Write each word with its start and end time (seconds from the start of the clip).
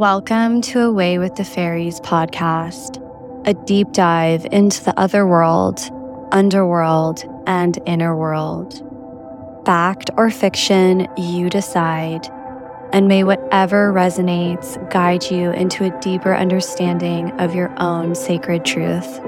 Welcome 0.00 0.62
to 0.62 0.80
Away 0.80 1.18
with 1.18 1.34
the 1.34 1.44
Fairies 1.44 2.00
podcast, 2.00 2.96
a 3.46 3.52
deep 3.52 3.92
dive 3.92 4.46
into 4.50 4.82
the 4.82 4.98
other 4.98 5.26
world, 5.26 5.78
underworld, 6.32 7.22
and 7.46 7.78
inner 7.84 8.16
world. 8.16 8.82
Fact 9.66 10.08
or 10.16 10.30
fiction, 10.30 11.06
you 11.18 11.50
decide, 11.50 12.26
and 12.94 13.08
may 13.08 13.24
whatever 13.24 13.92
resonates 13.92 14.78
guide 14.90 15.30
you 15.30 15.50
into 15.50 15.84
a 15.84 16.00
deeper 16.00 16.34
understanding 16.34 17.32
of 17.32 17.54
your 17.54 17.70
own 17.78 18.14
sacred 18.14 18.64
truth. 18.64 19.20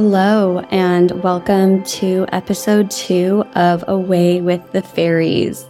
Hello, 0.00 0.60
and 0.70 1.10
welcome 1.24 1.82
to 1.82 2.24
episode 2.30 2.88
two 2.88 3.42
of 3.56 3.84
Away 3.88 4.40
with 4.40 4.62
the 4.70 4.80
Fairies. 4.80 5.66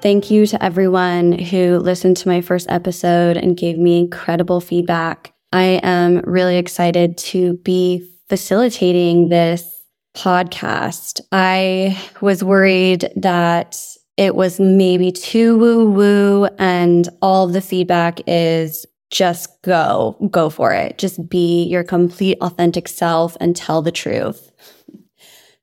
Thank 0.00 0.30
you 0.30 0.46
to 0.46 0.62
everyone 0.62 1.32
who 1.32 1.78
listened 1.78 2.16
to 2.18 2.28
my 2.28 2.40
first 2.40 2.70
episode 2.70 3.36
and 3.36 3.56
gave 3.56 3.76
me 3.76 3.98
incredible 3.98 4.60
feedback. 4.60 5.34
I 5.52 5.80
am 5.82 6.18
really 6.18 6.56
excited 6.56 7.18
to 7.18 7.54
be 7.64 8.08
facilitating 8.28 9.28
this 9.28 9.68
podcast. 10.16 11.20
I 11.32 12.00
was 12.20 12.44
worried 12.44 13.10
that 13.16 13.76
it 14.16 14.36
was 14.36 14.60
maybe 14.60 15.10
too 15.10 15.58
woo 15.58 15.90
woo, 15.90 16.44
and 16.60 17.08
all 17.20 17.48
the 17.48 17.60
feedback 17.60 18.20
is 18.28 18.86
just 19.14 19.62
go, 19.62 20.16
go 20.30 20.50
for 20.50 20.72
it. 20.72 20.98
Just 20.98 21.28
be 21.28 21.64
your 21.64 21.84
complete 21.84 22.36
authentic 22.40 22.88
self 22.88 23.36
and 23.40 23.54
tell 23.54 23.80
the 23.80 23.92
truth. 23.92 24.50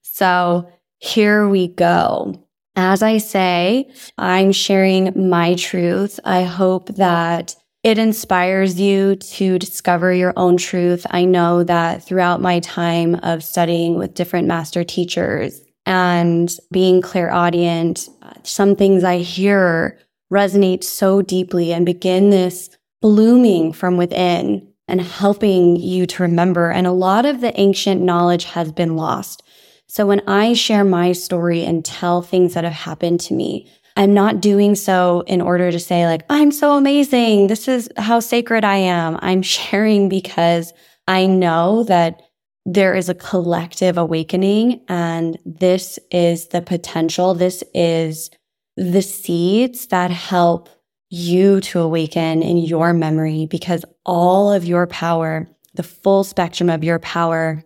So 0.02 0.72
here 1.00 1.50
we 1.50 1.68
go. 1.68 2.48
As 2.78 3.04
I 3.04 3.18
say, 3.18 3.92
I'm 4.18 4.54
sharing 4.54 5.30
my 5.30 5.56
truth. 5.56 6.18
I 6.24 6.44
hope 6.44 6.96
that 6.96 7.58
it 7.84 7.98
inspires 7.98 8.80
you 8.80 9.18
to 9.18 9.60
discover 9.60 10.14
your 10.14 10.32
own 10.38 10.56
truth. 10.56 11.06
I 11.10 11.26
know 11.26 11.66
that 11.66 12.04
throughout 12.04 12.40
my 12.40 12.62
time 12.62 13.16
of 13.16 13.44
studying 13.44 13.98
with 13.98 14.14
different 14.14 14.48
master 14.48 14.86
teachers 14.86 15.60
and 15.86 16.50
being 16.72 17.02
clairaudient, 17.02 18.08
some 18.44 18.78
things 18.78 19.04
I 19.04 19.18
hear 19.18 20.00
resonate 20.32 20.86
so 20.86 21.22
deeply 21.22 21.74
and 21.74 21.86
begin 21.86 22.30
this 22.30 22.70
blooming 23.02 23.74
from 23.74 23.98
within 23.98 24.68
and 24.88 25.02
helping 25.02 25.76
you 25.76 26.06
to 26.06 26.24
remember. 26.24 26.70
And 26.70 26.86
a 26.86 26.92
lot 26.92 27.26
of 27.26 27.42
the 27.42 27.58
ancient 27.60 28.02
knowledge 28.02 28.46
has 28.46 28.72
been 28.72 28.96
lost. 28.96 29.44
So 29.88 30.06
when 30.06 30.22
I 30.28 30.54
share 30.54 30.84
my 30.84 31.12
story 31.12 31.66
and 31.66 31.84
tell 31.84 32.22
things 32.22 32.54
that 32.54 32.64
have 32.64 32.74
happened 32.74 33.20
to 33.22 33.34
me, 33.34 33.70
I'm 33.98 34.14
not 34.14 34.42
doing 34.42 34.76
so 34.76 35.24
in 35.28 35.42
order 35.42 35.72
to 35.72 35.80
say, 35.80 36.06
like, 36.06 36.24
I'm 36.30 36.52
so 36.52 36.78
amazing. 36.78 37.48
This 37.48 37.68
is 37.68 37.90
how 37.98 38.20
sacred 38.20 38.64
I 38.64 38.78
am. 38.78 39.18
I'm 39.22 39.42
sharing 39.58 40.08
because 40.08 40.74
I 41.08 41.26
know 41.26 41.84
that 41.86 42.22
there 42.66 42.96
is 42.96 43.10
a 43.10 43.16
collective 43.16 43.98
awakening 43.98 44.82
and 44.88 45.38
this 45.46 45.98
is 46.12 46.50
the 46.50 46.62
potential. 46.62 47.34
This 47.34 47.64
is 47.74 48.30
the 48.78 49.02
seeds 49.02 49.88
that 49.88 50.12
help 50.12 50.70
you 51.12 51.60
to 51.60 51.80
awaken 51.80 52.42
in 52.42 52.58
your 52.58 52.94
memory 52.94 53.46
because 53.46 53.84
all 54.06 54.52
of 54.52 54.64
your 54.64 54.88
power, 54.88 55.48
the 55.74 55.84
full 55.84 56.24
spectrum 56.24 56.70
of 56.70 56.86
your 56.86 57.00
power 57.00 57.64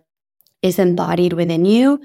is 0.62 0.80
embodied 0.80 1.32
within 1.32 1.64
you. 1.64 2.00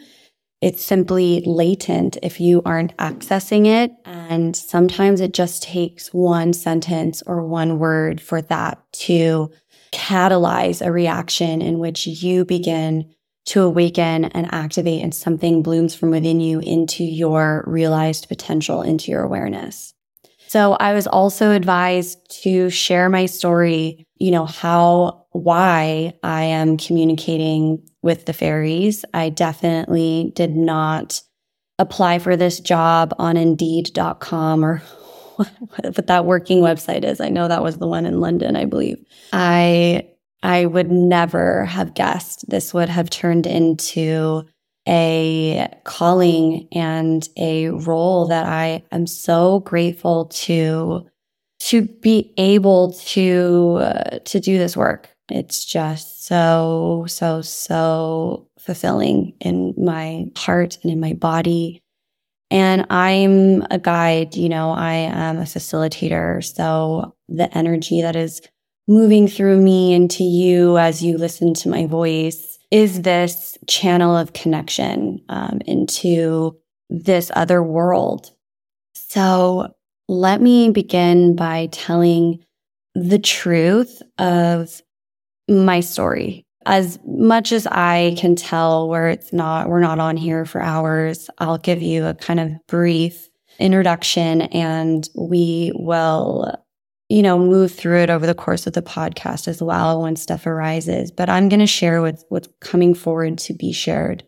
It's 0.61 0.83
simply 0.83 1.41
latent 1.43 2.17
if 2.21 2.39
you 2.39 2.61
aren't 2.63 2.95
accessing 2.97 3.65
it. 3.65 3.91
And 4.05 4.55
sometimes 4.55 5.19
it 5.19 5.33
just 5.33 5.63
takes 5.63 6.13
one 6.13 6.53
sentence 6.53 7.23
or 7.25 7.43
one 7.43 7.79
word 7.79 8.21
for 8.21 8.43
that 8.43 8.79
to 8.93 9.51
catalyze 9.91 10.85
a 10.85 10.91
reaction 10.91 11.63
in 11.63 11.79
which 11.79 12.05
you 12.05 12.45
begin 12.45 13.15
to 13.45 13.63
awaken 13.63 14.25
and 14.25 14.53
activate 14.53 15.01
and 15.01 15.15
something 15.15 15.63
blooms 15.63 15.95
from 15.95 16.11
within 16.11 16.39
you 16.39 16.59
into 16.59 17.03
your 17.03 17.63
realized 17.65 18.27
potential, 18.27 18.83
into 18.83 19.09
your 19.09 19.23
awareness. 19.23 19.95
So 20.51 20.73
I 20.73 20.91
was 20.91 21.07
also 21.07 21.51
advised 21.51 22.29
to 22.41 22.69
share 22.69 23.07
my 23.07 23.25
story, 23.25 24.05
you 24.17 24.31
know, 24.31 24.45
how, 24.45 25.27
why 25.31 26.11
I 26.23 26.43
am 26.43 26.75
communicating 26.75 27.81
with 28.01 28.25
the 28.25 28.33
fairies. 28.33 29.05
I 29.13 29.29
definitely 29.29 30.33
did 30.35 30.57
not 30.57 31.21
apply 31.79 32.19
for 32.19 32.35
this 32.35 32.59
job 32.59 33.13
on 33.17 33.37
indeed.com 33.37 34.65
or 34.65 34.79
what 35.37 36.07
that 36.07 36.25
working 36.25 36.59
website 36.59 37.05
is. 37.05 37.21
I 37.21 37.29
know 37.29 37.47
that 37.47 37.63
was 37.63 37.77
the 37.77 37.87
one 37.87 38.05
in 38.05 38.19
London, 38.19 38.57
I 38.57 38.65
believe. 38.65 38.97
I 39.31 40.09
I 40.43 40.65
would 40.65 40.91
never 40.91 41.63
have 41.63 41.93
guessed 41.93 42.49
this 42.49 42.73
would 42.73 42.89
have 42.89 43.09
turned 43.09 43.47
into 43.47 44.43
a 44.87 45.69
calling 45.83 46.67
and 46.71 47.27
a 47.37 47.69
role 47.69 48.27
that 48.27 48.45
I 48.45 48.83
am 48.91 49.07
so 49.07 49.59
grateful 49.59 50.25
to 50.25 51.07
to 51.59 51.83
be 51.83 52.33
able 52.37 52.93
to 52.93 53.77
uh, 53.81 54.19
to 54.25 54.39
do 54.39 54.57
this 54.57 54.75
work. 54.75 55.09
It's 55.29 55.63
just 55.63 56.25
so 56.25 57.05
so 57.07 57.41
so 57.41 58.47
fulfilling 58.59 59.33
in 59.39 59.73
my 59.77 60.25
heart 60.35 60.77
and 60.83 60.91
in 60.91 60.99
my 60.99 61.13
body. 61.13 61.81
And 62.49 62.85
I'm 62.89 63.65
a 63.71 63.79
guide, 63.79 64.35
you 64.35 64.49
know, 64.49 64.71
I 64.71 64.93
am 64.93 65.37
a 65.37 65.43
facilitator. 65.43 66.43
So 66.43 67.15
the 67.29 67.55
energy 67.57 68.01
that 68.01 68.15
is 68.17 68.41
moving 68.87 69.27
through 69.27 69.61
me 69.61 69.93
into 69.93 70.23
you 70.23 70.77
as 70.77 71.01
you 71.01 71.17
listen 71.17 71.53
to 71.53 71.69
my 71.69 71.85
voice 71.85 72.50
is 72.71 73.01
this 73.01 73.57
channel 73.67 74.15
of 74.15 74.33
connection 74.33 75.21
um, 75.29 75.59
into 75.65 76.57
this 76.89 77.29
other 77.35 77.61
world. 77.61 78.31
So 78.93 79.73
let 80.07 80.41
me 80.41 80.71
begin 80.71 81.35
by 81.35 81.67
telling 81.71 82.43
the 82.95 83.19
truth 83.19 84.01
of 84.17 84.81
my 85.49 85.81
story. 85.81 86.45
As 86.65 86.99
much 87.05 87.51
as 87.51 87.65
I 87.67 88.15
can 88.17 88.35
tell 88.35 88.87
where 88.87 89.09
it's 89.09 89.33
not, 89.33 89.67
we're 89.67 89.79
not 89.79 89.99
on 89.99 90.15
here 90.15 90.45
for 90.45 90.61
hours, 90.61 91.29
I'll 91.39 91.57
give 91.57 91.81
you 91.81 92.05
a 92.05 92.13
kind 92.13 92.39
of 92.39 92.51
brief 92.67 93.29
introduction 93.59 94.41
and 94.41 95.07
we 95.15 95.71
will 95.75 96.53
you 97.11 97.21
know, 97.21 97.37
move 97.37 97.73
through 97.73 97.97
it 97.97 98.09
over 98.09 98.25
the 98.25 98.33
course 98.33 98.65
of 98.65 98.71
the 98.71 98.81
podcast 98.81 99.49
as 99.49 99.61
well 99.61 100.01
when 100.01 100.15
stuff 100.15 100.47
arises. 100.47 101.11
But 101.11 101.29
I'm 101.29 101.49
going 101.49 101.59
to 101.59 101.67
share 101.67 102.01
what's, 102.01 102.23
what's 102.29 102.47
coming 102.61 102.93
forward 102.93 103.37
to 103.39 103.53
be 103.53 103.73
shared. 103.73 104.23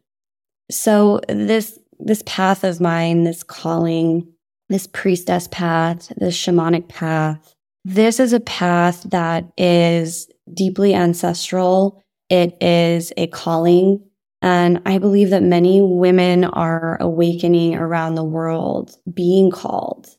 So 0.69 1.21
this, 1.29 1.79
this 1.99 2.23
path 2.25 2.65
of 2.65 2.81
mine, 2.81 3.23
this 3.23 3.41
calling, 3.41 4.27
this 4.67 4.85
priestess 4.85 5.47
path, 5.47 6.11
this 6.17 6.35
shamanic 6.35 6.89
path, 6.89 7.55
this 7.85 8.19
is 8.19 8.33
a 8.33 8.41
path 8.41 9.03
that 9.11 9.45
is 9.57 10.29
deeply 10.53 10.93
ancestral. 10.93 12.03
It 12.29 12.61
is 12.61 13.13
a 13.15 13.27
calling. 13.27 14.03
And 14.41 14.81
I 14.85 14.97
believe 14.97 15.29
that 15.29 15.41
many 15.41 15.79
women 15.81 16.43
are 16.43 16.97
awakening 16.99 17.75
around 17.75 18.15
the 18.15 18.25
world, 18.25 18.97
being 19.13 19.51
called, 19.51 20.09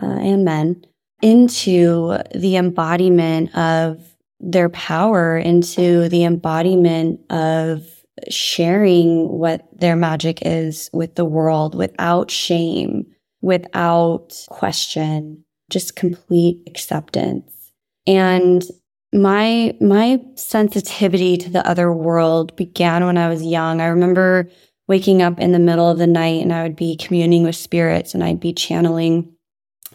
uh, 0.00 0.06
and 0.06 0.44
men 0.44 0.84
into 1.22 2.18
the 2.34 2.56
embodiment 2.56 3.56
of 3.56 4.00
their 4.40 4.68
power, 4.68 5.36
into 5.36 6.08
the 6.08 6.24
embodiment 6.24 7.20
of 7.30 7.82
sharing 8.30 9.28
what 9.28 9.66
their 9.72 9.96
magic 9.96 10.40
is 10.42 10.90
with 10.92 11.14
the 11.14 11.24
world 11.24 11.74
without 11.74 12.30
shame, 12.30 13.06
without 13.40 14.32
question, 14.48 15.44
just 15.70 15.96
complete 15.96 16.62
acceptance. 16.66 17.72
And 18.06 18.64
my 19.12 19.74
my 19.80 20.20
sensitivity 20.34 21.36
to 21.38 21.50
the 21.50 21.66
other 21.66 21.92
world 21.92 22.54
began 22.56 23.04
when 23.04 23.18
I 23.18 23.28
was 23.28 23.42
young. 23.42 23.80
I 23.80 23.86
remember 23.86 24.50
waking 24.88 25.22
up 25.22 25.40
in 25.40 25.52
the 25.52 25.58
middle 25.58 25.90
of 25.90 25.98
the 25.98 26.06
night 26.06 26.42
and 26.42 26.52
I 26.52 26.62
would 26.62 26.76
be 26.76 26.96
communing 26.96 27.42
with 27.42 27.56
spirits 27.56 28.14
and 28.14 28.22
I'd 28.22 28.40
be 28.40 28.52
channeling 28.52 29.35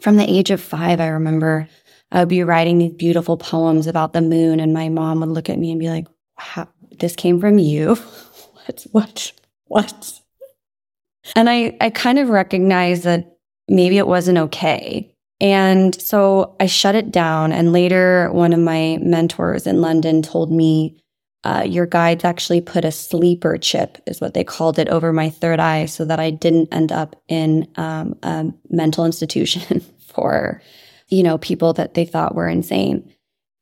from 0.02 0.18
the 0.18 0.30
age 0.30 0.52
of 0.52 0.60
five, 0.60 1.00
I 1.00 1.08
remember 1.08 1.68
I 2.12 2.20
would 2.20 2.30
be 2.30 2.44
writing 2.44 2.80
these 2.80 2.94
beautiful 2.94 3.38
poems 3.38 3.88
about 3.88 4.14
the 4.14 4.22
moon, 4.22 4.60
and 4.60 4.74
my 4.74 4.90
mom 4.90 5.22
would 5.22 5.30
look 5.30 5.50
at 5.50 5.60
me 5.60 5.72
and 5.72 5.80
be 5.80 5.90
like, 5.90 6.08
this 7.00 7.16
came 7.16 7.40
from 7.40 7.58
you. 7.60 7.96
what, 8.66 8.86
what, 8.92 9.32
what? 9.66 10.20
And 11.36 11.50
I, 11.50 11.78
I 11.80 11.90
kind 11.90 12.20
of 12.20 12.30
recognized 12.30 13.04
that 13.04 13.38
maybe 13.70 13.98
it 13.98 14.08
wasn't 14.08 14.38
okay. 14.38 15.14
And 15.40 16.00
so 16.00 16.56
I 16.60 16.66
shut 16.66 16.96
it 16.96 17.12
down. 17.12 17.52
And 17.52 17.74
later, 17.74 18.30
one 18.32 18.54
of 18.54 18.60
my 18.60 19.00
mentors 19.02 19.66
in 19.66 19.82
London 19.82 20.22
told 20.22 20.52
me, 20.52 21.02
uh, 21.44 21.64
your 21.68 21.86
guides 21.86 22.24
actually 22.24 22.62
put 22.62 22.86
a 22.86 22.92
sleeper 22.92 23.58
chip, 23.58 23.98
is 24.06 24.22
what 24.22 24.34
they 24.34 24.44
called 24.44 24.78
it, 24.78 24.88
over 24.90 25.12
my 25.12 25.30
third 25.30 25.60
eye 25.60 25.86
so 25.86 26.06
that 26.06 26.20
I 26.20 26.30
didn't 26.30 26.72
end 26.72 26.92
up 26.92 27.16
in 27.28 27.68
um, 27.76 28.16
a 28.22 28.46
mental 28.70 29.06
institution 29.06 29.80
for, 30.14 30.62
you 31.08 31.24
know, 31.24 31.38
people 31.38 31.74
that 31.74 31.96
they 31.96 32.06
thought 32.06 32.36
were 32.36 32.48
insane. 32.48 33.12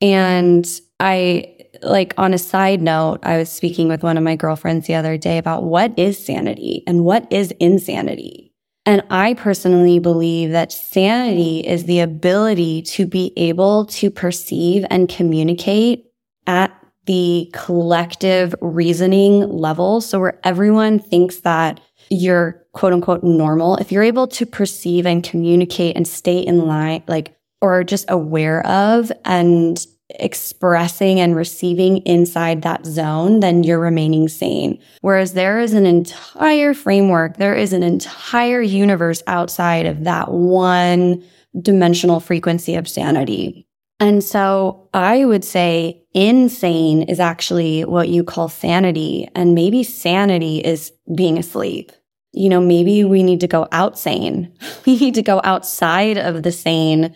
And 0.01 0.67
I, 0.99 1.55
like, 1.81 2.13
on 2.17 2.33
a 2.33 2.37
side 2.37 2.81
note, 2.81 3.19
I 3.23 3.37
was 3.37 3.49
speaking 3.49 3.87
with 3.87 4.03
one 4.03 4.17
of 4.17 4.23
my 4.23 4.35
girlfriends 4.35 4.87
the 4.87 4.95
other 4.95 5.17
day 5.17 5.37
about 5.37 5.63
what 5.63 5.97
is 5.97 6.23
sanity 6.23 6.83
and 6.85 7.05
what 7.05 7.31
is 7.31 7.51
insanity. 7.59 8.49
And 8.85 9.03
I 9.09 9.35
personally 9.35 9.99
believe 9.99 10.51
that 10.51 10.71
sanity 10.71 11.59
is 11.59 11.83
the 11.83 11.99
ability 11.99 12.81
to 12.83 13.05
be 13.05 13.33
able 13.37 13.85
to 13.85 14.09
perceive 14.09 14.85
and 14.89 15.07
communicate 15.07 16.05
at 16.47 16.75
the 17.09 17.49
collective 17.53 18.53
reasoning 18.61 19.49
level. 19.49 19.99
So 19.99 20.19
where 20.19 20.39
everyone 20.43 20.99
thinks 20.99 21.37
that 21.37 21.79
you're 22.11 22.63
quote 22.73 22.93
unquote 22.93 23.23
normal, 23.23 23.77
if 23.77 23.91
you're 23.91 24.03
able 24.03 24.27
to 24.27 24.45
perceive 24.45 25.07
and 25.07 25.23
communicate 25.23 25.95
and 25.95 26.07
stay 26.07 26.37
in 26.37 26.67
line, 26.67 27.01
like, 27.07 27.35
or 27.61 27.83
just 27.83 28.05
aware 28.09 28.63
of 28.67 29.11
and 29.25 29.83
expressing 30.11 31.19
and 31.19 31.35
receiving 31.35 31.97
inside 32.05 32.61
that 32.61 32.85
zone, 32.85 33.39
then 33.39 33.63
you're 33.63 33.79
remaining 33.79 34.27
sane. 34.27 34.79
Whereas 35.01 35.33
there 35.33 35.59
is 35.59 35.73
an 35.73 35.87
entire 35.87 36.75
framework, 36.75 37.37
there 37.37 37.55
is 37.55 37.73
an 37.73 37.81
entire 37.81 38.61
universe 38.61 39.23
outside 39.25 39.87
of 39.87 40.03
that 40.03 40.29
one 40.31 41.23
dimensional 41.59 42.19
frequency 42.19 42.75
of 42.75 42.87
sanity. 42.87 43.65
And 43.99 44.23
so 44.23 44.87
I 44.93 45.25
would 45.25 45.43
say 45.43 46.03
insane 46.13 47.03
is 47.03 47.19
actually 47.19 47.83
what 47.83 48.09
you 48.09 48.23
call 48.23 48.47
sanity. 48.47 49.27
And 49.35 49.53
maybe 49.53 49.83
sanity 49.83 50.59
is 50.59 50.91
being 51.15 51.37
asleep. 51.37 51.91
You 52.31 52.49
know, 52.49 52.61
maybe 52.61 53.03
we 53.03 53.23
need 53.23 53.41
to 53.41 53.47
go 53.47 53.67
out 53.71 53.99
sane. 53.99 54.53
We 54.85 54.97
need 54.97 55.15
to 55.15 55.21
go 55.21 55.41
outside 55.43 56.17
of 56.17 56.43
the 56.43 56.51
sane 56.51 57.13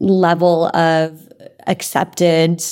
level 0.00 0.66
of 0.76 1.28
accepted 1.66 2.62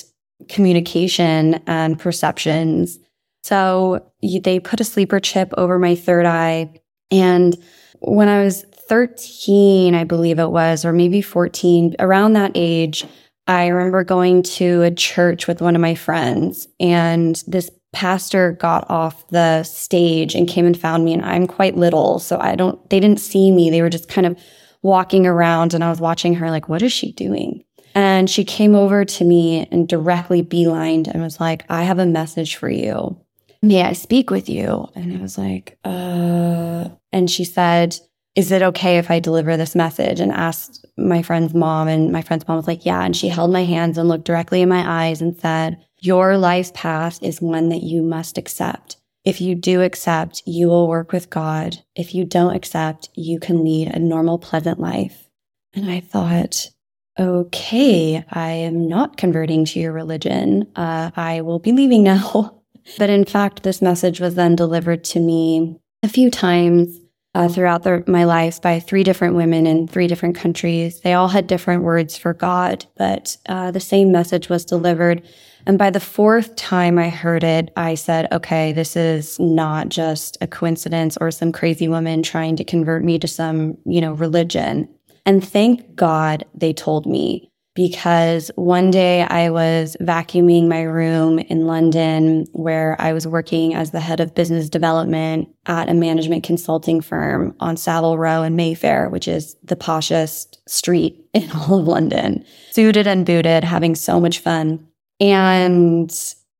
communication 0.49 1.55
and 1.67 1.99
perceptions. 1.99 2.99
So 3.45 4.13
they 4.23 4.61
put 4.61 4.81
a 4.81 4.85
sleeper 4.85 5.21
chip 5.21 5.53
over 5.57 5.79
my 5.79 5.95
third 5.95 6.27
eye. 6.27 6.81
And 7.11 7.57
when 8.01 8.29
I 8.29 8.43
was 8.43 8.63
13, 8.89 9.95
I 9.95 10.05
believe 10.05 10.39
it 10.39 10.51
was, 10.51 10.85
or 10.85 10.93
maybe 10.93 11.23
14, 11.23 11.97
around 11.99 12.35
that 12.35 12.53
age, 12.55 13.05
I 13.47 13.67
remember 13.67 14.05
going 14.05 14.43
to 14.45 14.83
a 14.83 14.91
church 14.91 15.47
with 15.47 15.61
one 15.61 15.75
of 15.75 15.83
my 15.83 15.95
friends, 15.95 16.69
and 16.79 17.43
this 17.47 17.71
pastor 17.93 18.53
got 18.53 18.89
off 18.89 19.27
the 19.29 19.63
stage 19.65 20.35
and 20.35 20.49
came 20.49 20.65
and 20.65 20.79
found 20.79 21.05
me. 21.05 21.13
And 21.13 21.25
I'm 21.25 21.47
quite 21.47 21.77
little, 21.77 22.19
so 22.19 22.39
I 22.41 22.55
don't, 22.55 22.89
they 22.89 23.01
didn't 23.01 23.21
see 23.21 23.51
me. 23.51 23.69
They 23.69 23.83
were 23.83 23.91
just 23.91 24.09
kind 24.09 24.27
of 24.27 24.39
walking 24.83 25.27
around, 25.27 25.75
and 25.75 25.85
I 25.85 25.91
was 25.91 26.01
watching 26.01 26.35
her, 26.35 26.51
like, 26.51 26.69
what 26.69 26.83
is 26.83 26.93
she 26.93 27.13
doing? 27.13 27.65
And 27.95 28.31
she 28.31 28.45
came 28.45 28.75
over 28.75 29.05
to 29.05 29.25
me 29.25 29.69
and 29.71 29.87
directly 29.87 30.43
beelined 30.43 31.09
and 31.09 31.23
was 31.23 31.39
like, 31.39 31.65
I 31.69 31.83
have 31.83 31.99
a 31.99 32.07
message 32.07 32.57
for 32.57 32.71
you. 32.71 33.21
May 33.61 33.83
I 33.83 33.93
speak 33.93 34.31
with 34.31 34.49
you? 34.49 34.89
And 34.95 35.17
I 35.17 35.21
was 35.21 35.37
like, 35.37 35.79
uh, 35.85 36.89
and 37.13 37.31
she 37.31 37.45
said, 37.45 37.97
is 38.35 38.51
it 38.51 38.63
okay 38.63 38.97
if 38.97 39.11
I 39.11 39.21
deliver 39.21 39.57
this 39.57 39.75
message? 39.75 40.21
And 40.21 40.33
asked 40.33 40.82
my 40.97 41.23
friend's 41.23 41.55
mom, 41.55 41.89
and 41.89 42.13
my 42.13 42.23
friend's 42.23 42.47
mom 42.47 42.57
was 42.57 42.67
like, 42.67 42.85
yeah. 42.85 43.03
And 43.03 43.17
she 43.17 43.29
held 43.29 43.53
my 43.53 43.65
hands 43.65 43.99
and 43.99 44.09
looked 44.09 44.25
directly 44.25 44.63
in 44.63 44.69
my 44.69 45.07
eyes 45.07 45.21
and 45.21 45.39
said, 45.39 45.85
Your 46.01 46.37
life's 46.37 46.73
path 46.75 47.23
is 47.23 47.41
one 47.41 47.69
that 47.71 47.83
you 47.83 48.03
must 48.03 48.39
accept. 48.39 48.97
If 49.25 49.41
you 49.41 49.55
do 49.55 49.83
accept, 49.83 50.43
you 50.47 50.69
will 50.69 50.89
work 50.89 51.13
with 51.13 51.31
God. 51.31 51.79
If 51.95 52.15
you 52.15 52.25
don't 52.25 52.57
accept, 52.57 53.09
you 53.15 53.39
can 53.39 53.65
lead 53.65 53.89
a 53.89 53.99
normal, 53.99 54.39
pleasant 54.39 54.81
life. 54.81 55.29
And 55.75 55.91
I 55.91 56.01
thought, 56.01 56.71
okay, 57.19 58.25
I 58.31 58.51
am 58.51 58.89
not 58.89 59.17
converting 59.17 59.65
to 59.67 59.81
your 59.81 59.93
religion. 59.93 60.67
Uh, 60.75 61.13
I 61.15 61.43
will 61.43 61.61
be 61.61 61.73
leaving 61.73 62.03
now. 62.03 62.63
but 62.99 63.11
in 63.11 63.25
fact, 63.25 63.63
this 63.63 63.81
message 63.81 64.21
was 64.21 64.35
then 64.35 64.57
delivered 64.57 65.05
to 65.05 65.21
me 65.21 65.79
a 66.03 66.09
few 66.09 66.31
times 66.31 66.99
uh, 67.35 67.49
throughout 67.49 67.83
the, 67.83 68.05
my 68.07 68.25
life 68.25 68.61
by 68.61 68.79
three 68.79 69.03
different 69.03 69.35
women 69.35 69.67
in 69.67 69.89
three 69.89 70.07
different 70.07 70.37
countries. 70.37 71.01
They 71.01 71.15
all 71.15 71.29
had 71.29 71.47
different 71.47 71.83
words 71.83 72.17
for 72.17 72.35
God, 72.35 72.85
but 72.97 73.37
uh, 73.49 73.71
the 73.71 73.81
same 73.81 74.13
message 74.13 74.49
was 74.49 74.65
delivered. 74.65 75.23
And 75.65 75.79
by 75.79 75.91
the 75.91 76.01
fourth 76.01 76.57
time 76.57 76.99
I 76.99 77.09
heard 77.09 77.45
it, 77.45 77.73
I 77.77 77.95
said, 77.95 78.29
okay, 78.33 78.73
this 78.73 78.97
is 78.97 79.39
not 79.39 79.89
just 79.89 80.37
a 80.41 80.47
coincidence 80.47 81.17
or 81.21 81.31
some 81.31 81.53
crazy 81.53 81.89
woman 81.89 82.23
trying 82.23 82.57
to 82.57 82.65
convert 82.65 83.05
me 83.05 83.19
to 83.21 83.29
some, 83.29 83.79
you 83.85 84.01
know, 84.01 84.13
religion. 84.13 84.89
And 85.25 85.47
thank 85.47 85.95
God 85.95 86.45
they 86.53 86.73
told 86.73 87.07
me 87.07 87.52
because 87.75 88.51
one 88.57 88.91
day 88.91 89.23
I 89.23 89.51
was 89.51 89.97
vacuuming 90.01 90.69
my 90.69 90.83
room 90.83 91.39
in 91.39 91.67
London 91.67 92.47
where 92.53 92.97
I 92.99 93.13
was 93.13 93.27
working 93.27 93.75
as 93.75 93.91
the 93.91 94.01
head 94.01 94.21
of 94.21 94.35
business 94.35 94.69
development 94.69 95.49
at 95.67 95.89
a 95.89 95.95
management 95.95 96.45
consulting 96.45 97.01
firm 97.01 97.55
on 97.61 97.77
Savile 97.77 98.19
Row 98.19 98.43
in 98.43 98.57
Mayfair, 98.57 99.09
which 99.09 99.27
is 99.27 99.57
the 99.63 99.77
poshest 99.77 100.59
street 100.69 101.25
in 101.35 101.51
all 101.53 101.81
of 101.81 101.87
London. 101.87 102.45
Suited 102.73 103.07
and 103.07 103.25
booted, 103.25 103.65
having 103.65 103.95
so 103.95 104.21
much 104.21 104.41
fun. 104.41 104.87
And 105.19 106.13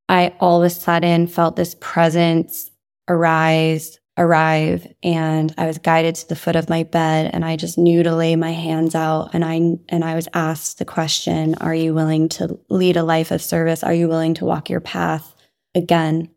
I 0.09 0.35
all 0.41 0.63
of 0.63 0.67
a 0.67 0.71
sudden 0.71 1.27
felt 1.27 1.57
this 1.57 1.75
presence 1.81 2.71
arise 3.09 3.99
arrive 4.23 4.87
and 5.03 5.55
I 5.59 5.67
was 5.67 5.79
guided 5.79 6.15
to 6.17 6.29
the 6.29 6.37
foot 6.37 6.57
of 6.57 6.69
my 6.69 6.85
bed 6.85 7.31
and 7.35 7.45
I 7.45 7.57
just 7.57 7.77
knew 7.77 8.03
to 8.03 8.15
lay 8.15 8.37
my 8.37 8.53
hands 8.53 8.95
out 8.95 9.31
and 9.35 9.45
I 9.45 9.55
and 9.89 10.05
I 10.05 10.15
was 10.15 10.29
asked 10.33 10.79
the 10.79 10.85
question, 10.85 11.55
are 11.57 11.75
you 11.75 11.93
willing 11.93 12.29
to 12.31 12.59
lead 12.71 12.97
a 12.97 13.03
life 13.03 13.31
of 13.31 13.43
service? 13.43 13.83
Are 13.83 13.95
you 13.95 14.09
willing 14.09 14.35
to 14.35 14.45
walk 14.45 14.71
your 14.71 14.81
path 14.81 15.35
again? 15.75 16.31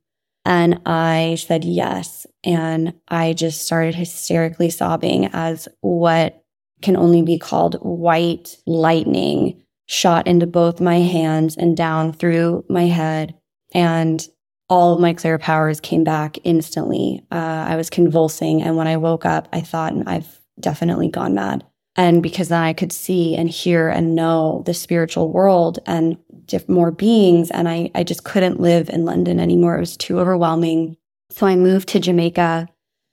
And 0.45 0.81
I 0.85 1.37
said 1.39 1.63
yes. 1.63 2.27
And 2.43 2.93
I 3.07 3.33
just 3.33 3.65
started 3.65 3.95
hysterically 3.95 4.69
sobbing 4.69 5.29
as 5.33 5.67
what 5.81 6.43
can 6.81 6.95
only 6.95 7.21
be 7.21 7.39
called 7.39 7.75
white 7.75 8.57
lightning 8.65 9.63
shot 9.87 10.27
into 10.27 10.47
both 10.47 10.81
my 10.81 10.99
hands 10.99 11.57
and 11.57 11.77
down 11.77 12.13
through 12.13 12.65
my 12.69 12.85
head. 12.85 13.35
And 13.73 14.25
all 14.69 14.93
of 14.93 14.99
my 14.99 15.13
clear 15.13 15.37
powers 15.37 15.79
came 15.79 16.03
back 16.03 16.37
instantly. 16.43 17.23
Uh, 17.31 17.65
I 17.67 17.75
was 17.75 17.89
convulsing. 17.89 18.61
And 18.61 18.77
when 18.77 18.87
I 18.87 18.97
woke 18.97 19.25
up, 19.25 19.47
I 19.53 19.61
thought, 19.61 19.93
I've 20.07 20.39
definitely 20.59 21.09
gone 21.09 21.35
mad. 21.35 21.63
And 21.95 22.21
because 22.21 22.49
then 22.49 22.61
I 22.61 22.73
could 22.73 22.91
see 22.91 23.35
and 23.35 23.49
hear 23.49 23.87
and 23.89 24.15
know 24.15 24.63
the 24.65 24.73
spiritual 24.73 25.31
world 25.31 25.79
and 25.85 26.17
diff- 26.45 26.67
more 26.67 26.91
beings. 26.91 27.51
And 27.51 27.69
I, 27.69 27.91
I 27.95 28.03
just 28.03 28.23
couldn't 28.23 28.59
live 28.59 28.89
in 28.89 29.05
London 29.05 29.39
anymore. 29.39 29.77
It 29.77 29.81
was 29.81 29.97
too 29.97 30.19
overwhelming. 30.19 30.97
So 31.29 31.47
I 31.47 31.55
moved 31.55 31.89
to 31.89 31.99
Jamaica, 31.99 32.67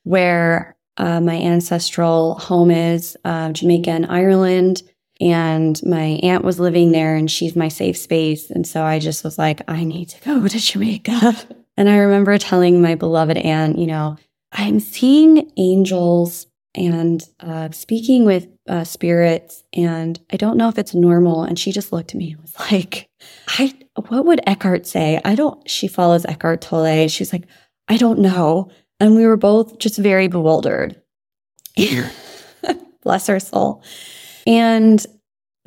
where 0.04 0.76
uh, 0.96 1.20
my 1.20 1.36
ancestral 1.36 2.34
home 2.36 2.70
is 2.70 3.16
uh, 3.24 3.52
Jamaica 3.52 3.90
and 3.90 4.06
Ireland. 4.06 4.82
And 5.22 5.80
my 5.84 6.18
aunt 6.24 6.42
was 6.42 6.58
living 6.58 6.90
there 6.90 7.14
and 7.14 7.30
she's 7.30 7.54
my 7.54 7.68
safe 7.68 7.96
space. 7.96 8.50
And 8.50 8.66
so 8.66 8.82
I 8.82 8.98
just 8.98 9.22
was 9.22 9.38
like, 9.38 9.60
I 9.68 9.84
need 9.84 10.08
to 10.08 10.20
go 10.24 10.48
to 10.48 10.58
Jamaica. 10.58 11.34
and 11.76 11.88
I 11.88 11.98
remember 11.98 12.36
telling 12.38 12.82
my 12.82 12.96
beloved 12.96 13.36
aunt, 13.36 13.78
you 13.78 13.86
know, 13.86 14.16
I'm 14.50 14.80
seeing 14.80 15.50
angels 15.56 16.46
and 16.74 17.22
uh, 17.38 17.70
speaking 17.70 18.24
with 18.24 18.48
uh, 18.68 18.84
spirits, 18.84 19.62
and 19.74 20.18
I 20.32 20.36
don't 20.36 20.56
know 20.56 20.68
if 20.68 20.78
it's 20.78 20.94
normal. 20.94 21.42
And 21.44 21.58
she 21.58 21.70
just 21.70 21.92
looked 21.92 22.12
at 22.12 22.16
me 22.16 22.32
and 22.32 22.40
was 22.40 22.58
like, 22.72 23.08
I, 23.46 23.74
what 24.08 24.24
would 24.24 24.40
Eckhart 24.46 24.86
say? 24.86 25.20
I 25.24 25.34
don't, 25.34 25.68
she 25.68 25.86
follows 25.86 26.24
Eckhart 26.24 26.62
Tolle. 26.62 27.08
She's 27.08 27.32
like, 27.32 27.44
I 27.88 27.96
don't 27.96 28.20
know. 28.20 28.70
And 28.98 29.14
we 29.14 29.26
were 29.26 29.36
both 29.36 29.78
just 29.78 29.98
very 29.98 30.28
bewildered. 30.28 31.00
Bless 33.02 33.26
her 33.26 33.40
soul. 33.40 33.82
And 34.46 35.04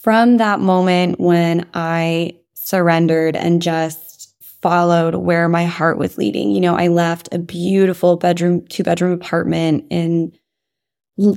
from 0.02 0.38
that 0.38 0.60
moment 0.60 1.20
when 1.20 1.68
I 1.74 2.36
surrendered 2.54 3.36
and 3.36 3.62
just 3.62 4.34
followed 4.62 5.16
where 5.16 5.48
my 5.48 5.66
heart 5.66 5.98
was 5.98 6.18
leading, 6.18 6.52
you 6.52 6.62
know, 6.62 6.76
I 6.76 6.88
left 6.88 7.30
a 7.32 7.40
beautiful 7.40 8.18
bedroom, 8.18 8.66
two 8.68 8.84
bedroom 8.84 9.14
apartment 9.14 9.86
in 9.90 10.32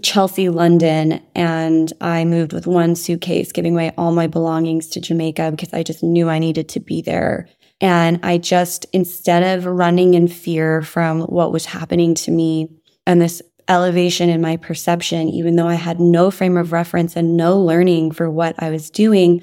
Chelsea, 0.03 0.49
London, 0.49 1.23
and 1.37 1.93
I 2.01 2.25
moved 2.25 2.53
with 2.53 2.67
one 2.67 2.97
suitcase, 2.97 3.53
giving 3.53 3.75
away 3.75 3.93
all 3.97 4.11
my 4.11 4.27
belongings 4.27 4.89
to 4.89 5.01
Jamaica 5.01 5.53
because 5.53 5.73
I 5.73 5.85
just 5.85 6.03
knew 6.03 6.29
I 6.29 6.41
needed 6.41 6.69
to 6.71 6.81
be 6.81 7.01
there. 7.01 7.49
And 7.81 8.19
I 8.25 8.39
just, 8.39 8.87
instead 8.93 9.57
of 9.57 9.67
running 9.67 10.15
in 10.15 10.27
fear 10.27 10.83
from 10.83 11.23
what 11.23 11.53
was 11.53 11.65
happening 11.65 12.15
to 12.17 12.33
me 12.33 12.69
and 13.07 13.21
this 13.21 13.41
elevation 13.69 14.29
in 14.29 14.41
my 14.41 14.57
perception, 14.57 15.29
even 15.29 15.57
though 15.57 15.69
I 15.69 15.75
had 15.75 16.01
no 16.01 16.31
frame 16.31 16.57
of 16.57 16.73
reference 16.73 17.17
and 17.17 17.37
no 17.37 17.61
learning 17.61 18.13
for 18.13 18.31
what 18.31 18.55
I 18.59 18.71
was 18.71 18.91
doing, 18.91 19.43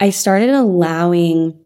I 0.00 0.10
started 0.10 0.50
allowing 0.50 1.64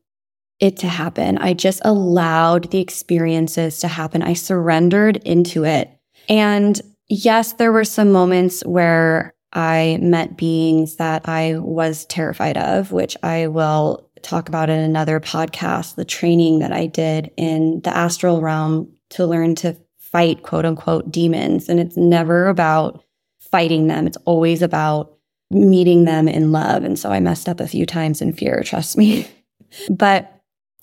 it 0.61 0.77
to 0.79 0.89
happen. 0.89 1.39
I 1.39 1.55
just 1.55 1.81
allowed 1.85 2.71
the 2.71 2.81
experiences 2.81 3.81
to 3.81 3.89
happen. 3.89 4.23
I 4.23 4.35
surrendered 4.35 5.17
into 5.19 5.65
it. 5.65 5.91
And 6.29 6.81
yes, 7.09 7.55
there 7.55 7.73
were 7.73 7.85
some 7.85 8.13
moments 8.13 8.65
where 8.65 9.35
I 9.53 9.99
met 10.01 10.37
beings 10.37 10.97
that 10.97 11.29
I 11.29 11.59
was 11.59 12.07
terrified 12.07 12.57
of, 12.57 12.93
which 12.93 13.17
I 13.23 13.47
will 13.47 14.11
talk 14.23 14.49
about 14.49 14.71
in 14.71 14.81
another 14.81 15.21
podcast. 15.21 15.95
The 15.95 16.05
training 16.05 16.61
that 16.61 16.73
I 16.73 16.87
did 16.87 17.31
in 17.37 17.81
the 17.83 17.97
astral 17.97 18.41
realm 18.41 18.93
to 19.11 19.27
learn 19.27 19.55
to 19.57 19.77
fight 20.15 20.45
quote 20.45 20.65
unquote 20.65 21.11
demons. 21.11 21.69
And 21.69 21.81
it's 21.81 21.97
never 21.97 22.47
about 22.47 23.03
fighting 23.41 23.89
them, 23.89 24.07
it's 24.07 24.17
always 24.25 24.63
about 24.63 25.13
meeting 25.51 26.05
them 26.05 26.29
in 26.29 26.53
love. 26.53 26.85
And 26.85 26.97
so 26.97 27.11
I 27.11 27.19
messed 27.19 27.49
up 27.49 27.59
a 27.59 27.67
few 27.67 27.85
times 27.85 28.23
in 28.23 28.33
fear, 28.33 28.63
trust 28.65 28.97
me. 28.97 29.29
but 29.91 30.41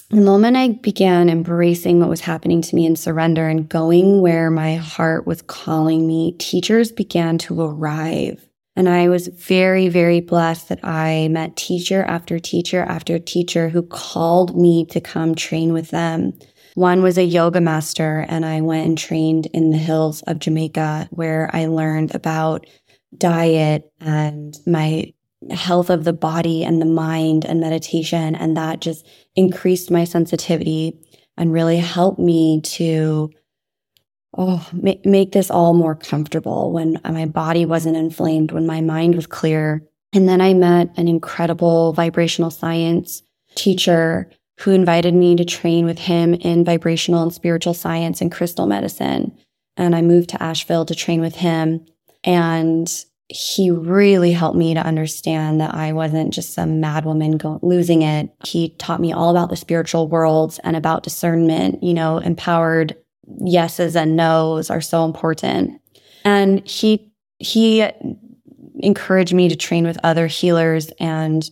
the 0.09 0.19
moment 0.19 0.57
I 0.57 0.69
began 0.69 1.29
embracing 1.29 2.01
what 2.01 2.09
was 2.09 2.19
happening 2.19 2.61
to 2.61 2.75
me 2.75 2.85
in 2.85 2.97
surrender 2.97 3.47
and 3.47 3.69
going 3.69 4.19
where 4.19 4.51
my 4.51 4.75
heart 4.75 5.25
was 5.25 5.41
calling 5.41 6.05
me, 6.05 6.33
teachers 6.33 6.91
began 6.91 7.37
to 7.39 7.61
arrive. 7.61 8.45
And 8.75 8.89
I 8.89 9.07
was 9.07 9.27
very, 9.27 9.87
very 9.87 10.19
blessed 10.19 10.67
that 10.67 10.83
I 10.83 11.29
met 11.29 11.55
teacher 11.55 12.03
after 12.03 12.37
teacher 12.37 12.83
after 12.83 13.17
teacher 13.19 13.69
who 13.69 13.83
called 13.83 14.59
me 14.59 14.85
to 14.87 14.99
come 14.99 15.35
train 15.35 15.71
with 15.71 15.91
them. 15.91 16.33
One 16.75 17.01
was 17.03 17.17
a 17.17 17.23
yoga 17.23 17.61
master, 17.61 18.25
and 18.29 18.45
I 18.45 18.61
went 18.61 18.87
and 18.87 18.97
trained 18.97 19.47
in 19.47 19.71
the 19.71 19.77
hills 19.77 20.21
of 20.23 20.39
Jamaica, 20.39 21.09
where 21.11 21.49
I 21.53 21.65
learned 21.65 22.15
about 22.15 22.65
diet 23.17 23.91
and 23.99 24.57
my 24.65 25.13
health 25.49 25.89
of 25.89 26.03
the 26.03 26.13
body 26.13 26.63
and 26.63 26.81
the 26.81 26.85
mind 26.85 27.45
and 27.45 27.59
meditation. 27.59 28.35
And 28.35 28.55
that 28.57 28.79
just 28.79 29.05
increased 29.35 29.91
my 29.91 30.03
sensitivity 30.03 30.97
and 31.37 31.51
really 31.51 31.77
helped 31.77 32.19
me 32.19 32.61
to 32.61 33.31
oh 34.37 34.67
make, 34.71 35.05
make 35.05 35.31
this 35.31 35.51
all 35.51 35.73
more 35.73 35.95
comfortable 35.95 36.71
when 36.71 36.99
my 37.03 37.25
body 37.25 37.65
wasn't 37.65 37.97
inflamed 37.97 38.51
when 38.51 38.65
my 38.65 38.81
mind 38.81 39.15
was 39.15 39.27
clear 39.27 39.83
and 40.13 40.27
then 40.27 40.39
i 40.39 40.53
met 40.53 40.89
an 40.97 41.07
incredible 41.07 41.93
vibrational 41.93 42.49
science 42.49 43.23
teacher 43.55 44.29
who 44.61 44.71
invited 44.71 45.13
me 45.13 45.35
to 45.35 45.45
train 45.45 45.85
with 45.85 45.99
him 45.99 46.33
in 46.35 46.63
vibrational 46.63 47.23
and 47.23 47.33
spiritual 47.33 47.73
science 47.73 48.21
and 48.21 48.31
crystal 48.31 48.67
medicine 48.67 49.35
and 49.77 49.95
i 49.95 50.01
moved 50.01 50.29
to 50.29 50.41
asheville 50.41 50.85
to 50.85 50.95
train 50.95 51.21
with 51.21 51.35
him 51.35 51.85
and 52.23 53.05
he 53.31 53.71
really 53.71 54.33
helped 54.33 54.57
me 54.57 54.73
to 54.73 54.81
understand 54.81 55.61
that 55.61 55.73
I 55.73 55.93
wasn't 55.93 56.33
just 56.33 56.53
some 56.53 56.81
mad 56.81 57.05
woman 57.05 57.37
go- 57.37 57.59
losing 57.61 58.01
it. 58.01 58.29
He 58.45 58.69
taught 58.77 58.99
me 58.99 59.13
all 59.13 59.29
about 59.29 59.49
the 59.49 59.55
spiritual 59.55 60.09
worlds 60.09 60.59
and 60.65 60.75
about 60.75 61.03
discernment, 61.03 61.81
you 61.81 61.93
know, 61.93 62.17
empowered 62.17 62.97
yeses 63.39 63.95
and 63.95 64.17
nos 64.17 64.69
are 64.69 64.81
so 64.81 65.05
important. 65.05 65.79
And 66.25 66.67
he, 66.67 67.13
he 67.39 67.87
encouraged 68.79 69.33
me 69.33 69.47
to 69.47 69.55
train 69.55 69.85
with 69.85 69.97
other 70.03 70.27
healers 70.27 70.89
and 70.99 71.49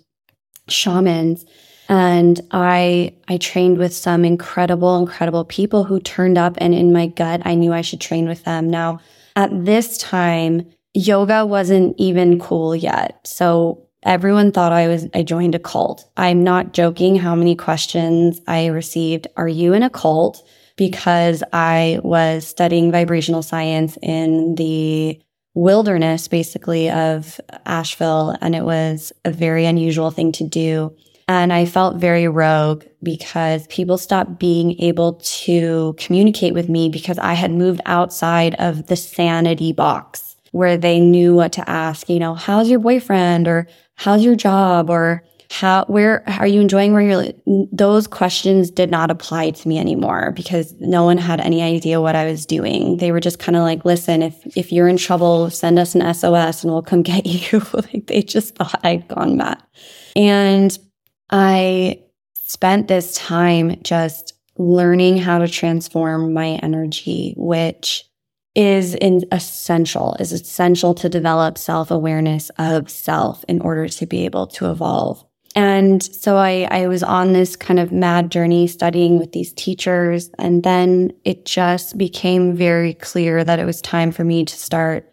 shamans. 0.68 1.46
And 1.90 2.40
I, 2.52 3.16
I 3.28 3.38
trained 3.38 3.80
with 3.80 3.96
some 3.96 4.24
incredible, 4.24 4.98
incredible 5.00 5.44
people 5.44 5.84
who 5.84 6.00
turned 6.00 6.38
up 6.38 6.56
and 6.60 6.74
in 6.76 6.94
my 6.94 7.08
gut, 7.08 7.42
I 7.46 7.56
knew 7.56 7.74
I 7.74 7.82
should 7.82 8.00
train 8.00 8.28
with 8.28 8.44
them. 8.44 8.70
Now, 8.70 9.00
at 9.36 9.66
this 9.66 9.98
time, 9.98 10.70
yoga 10.94 11.48
wasn't 11.48 11.96
even 11.98 12.40
cool 12.40 12.76
yet. 12.76 13.20
So 13.26 13.88
everyone 14.04 14.52
thought 14.52 14.72
I 14.72 14.88
was, 14.88 15.08
I 15.16 15.24
joined 15.24 15.56
a 15.56 15.60
cult. 15.60 16.08
I'm 16.16 16.44
not 16.44 16.74
joking 16.74 17.16
how 17.16 17.34
many 17.34 17.56
questions 17.56 18.40
I 18.48 18.68
received. 18.68 19.28
Are 19.36 19.48
you 19.48 19.74
in 19.74 19.82
a 19.82 19.90
cult? 19.90 20.48
Because 20.78 21.44
I 21.52 22.00
was 22.04 22.48
studying 22.48 22.92
vibrational 22.92 23.42
science 23.42 23.98
in 24.02 24.56
the 24.56 25.20
wilderness, 25.56 26.28
basically, 26.28 26.90
of 26.90 27.42
Asheville. 27.66 28.38
And 28.42 28.56
it 28.56 28.64
was 28.64 29.12
a 29.26 29.32
very 29.32 29.66
unusual 29.66 30.12
thing 30.12 30.32
to 30.34 30.48
do. 30.48 30.96
And 31.30 31.54
I 31.54 31.66
felt 31.66 31.98
very 31.98 32.28
rogue 32.28 32.86
because 33.04 33.68
people 33.68 34.00
stopped 34.00 34.40
being 34.40 34.82
able 34.82 35.14
to 35.14 35.94
communicate 36.00 36.56
with 36.56 36.70
me 36.70 36.90
because 36.90 37.20
I 37.20 37.36
had 37.36 37.52
moved 37.52 37.82
outside 37.86 38.56
of 38.56 38.88
the 38.88 38.96
sanity 38.96 39.72
box 39.72 40.36
where 40.54 40.76
they 40.76 41.00
knew 41.00 41.36
what 41.36 41.52
to 41.52 41.70
ask, 41.70 42.10
you 42.10 42.18
know, 42.18 42.34
how's 42.34 42.68
your 42.68 42.80
boyfriend 42.80 43.48
or 43.48 43.68
how's 43.94 44.24
your 44.24 44.36
job 44.36 44.90
or 44.90 45.24
how 45.52 45.86
where 45.86 46.24
are 46.40 46.48
you 46.48 46.62
enjoying 46.62 46.94
where 46.94 47.02
you're 47.02 47.68
those 47.72 48.08
questions 48.08 48.72
did 48.72 48.90
not 48.90 49.12
apply 49.12 49.52
to 49.52 49.68
me 49.68 49.78
anymore 49.78 50.32
because 50.36 50.74
no 50.80 51.04
one 51.04 51.20
had 51.20 51.40
any 51.40 51.62
idea 51.62 52.02
what 52.02 52.16
I 52.16 52.26
was 52.26 52.44
doing. 52.44 52.98
They 52.98 53.12
were 53.12 53.20
just 53.20 53.38
kind 53.38 53.56
of 53.56 53.62
like, 53.62 53.86
listen, 53.86 54.24
if 54.24 54.58
if 54.58 54.72
you're 54.72 54.88
in 54.88 54.98
trouble, 54.98 55.52
send 55.52 55.78
us 55.78 55.94
an 55.94 56.12
SOS 56.12 56.64
and 56.64 56.74
we'll 56.74 56.82
come 56.82 57.04
get 57.14 57.28
you. 57.28 57.62
like 57.74 58.08
they 58.08 58.24
just 58.24 58.56
thought 58.56 58.80
I'd 58.84 59.08
gone 59.08 59.38
mad. 59.38 59.62
And 60.16 60.76
I 61.30 62.04
spent 62.34 62.88
this 62.88 63.16
time 63.16 63.82
just 63.84 64.34
learning 64.58 65.18
how 65.18 65.40
to 65.40 65.48
transform 65.48 66.34
my 66.34 66.60
energy, 66.64 67.34
which 67.38 68.06
is 68.56 68.96
essential, 69.32 70.16
is 70.20 70.34
essential 70.34 70.94
to 70.96 71.10
develop 71.10 71.58
self 71.58 71.92
awareness 71.92 72.50
of 72.58 72.90
self 72.90 73.46
in 73.48 73.62
order 73.62 73.88
to 73.88 74.06
be 74.06 74.26
able 74.26 74.48
to 74.48 74.70
evolve. 74.70 75.24
And 75.56 76.04
so 76.04 76.38
I, 76.38 76.68
I 76.70 76.88
was 76.88 77.04
on 77.04 77.34
this 77.34 77.56
kind 77.56 77.80
of 77.80 77.92
mad 77.92 78.32
journey 78.32 78.68
studying 78.68 79.18
with 79.18 79.32
these 79.32 79.52
teachers. 79.54 80.30
And 80.38 80.64
then 80.64 81.12
it 81.26 81.46
just 81.46 81.98
became 81.98 82.56
very 82.56 82.94
clear 82.94 83.44
that 83.44 83.60
it 83.60 83.66
was 83.66 83.82
time 83.82 84.12
for 84.12 84.24
me 84.24 84.46
to 84.46 84.56
start 84.56 85.09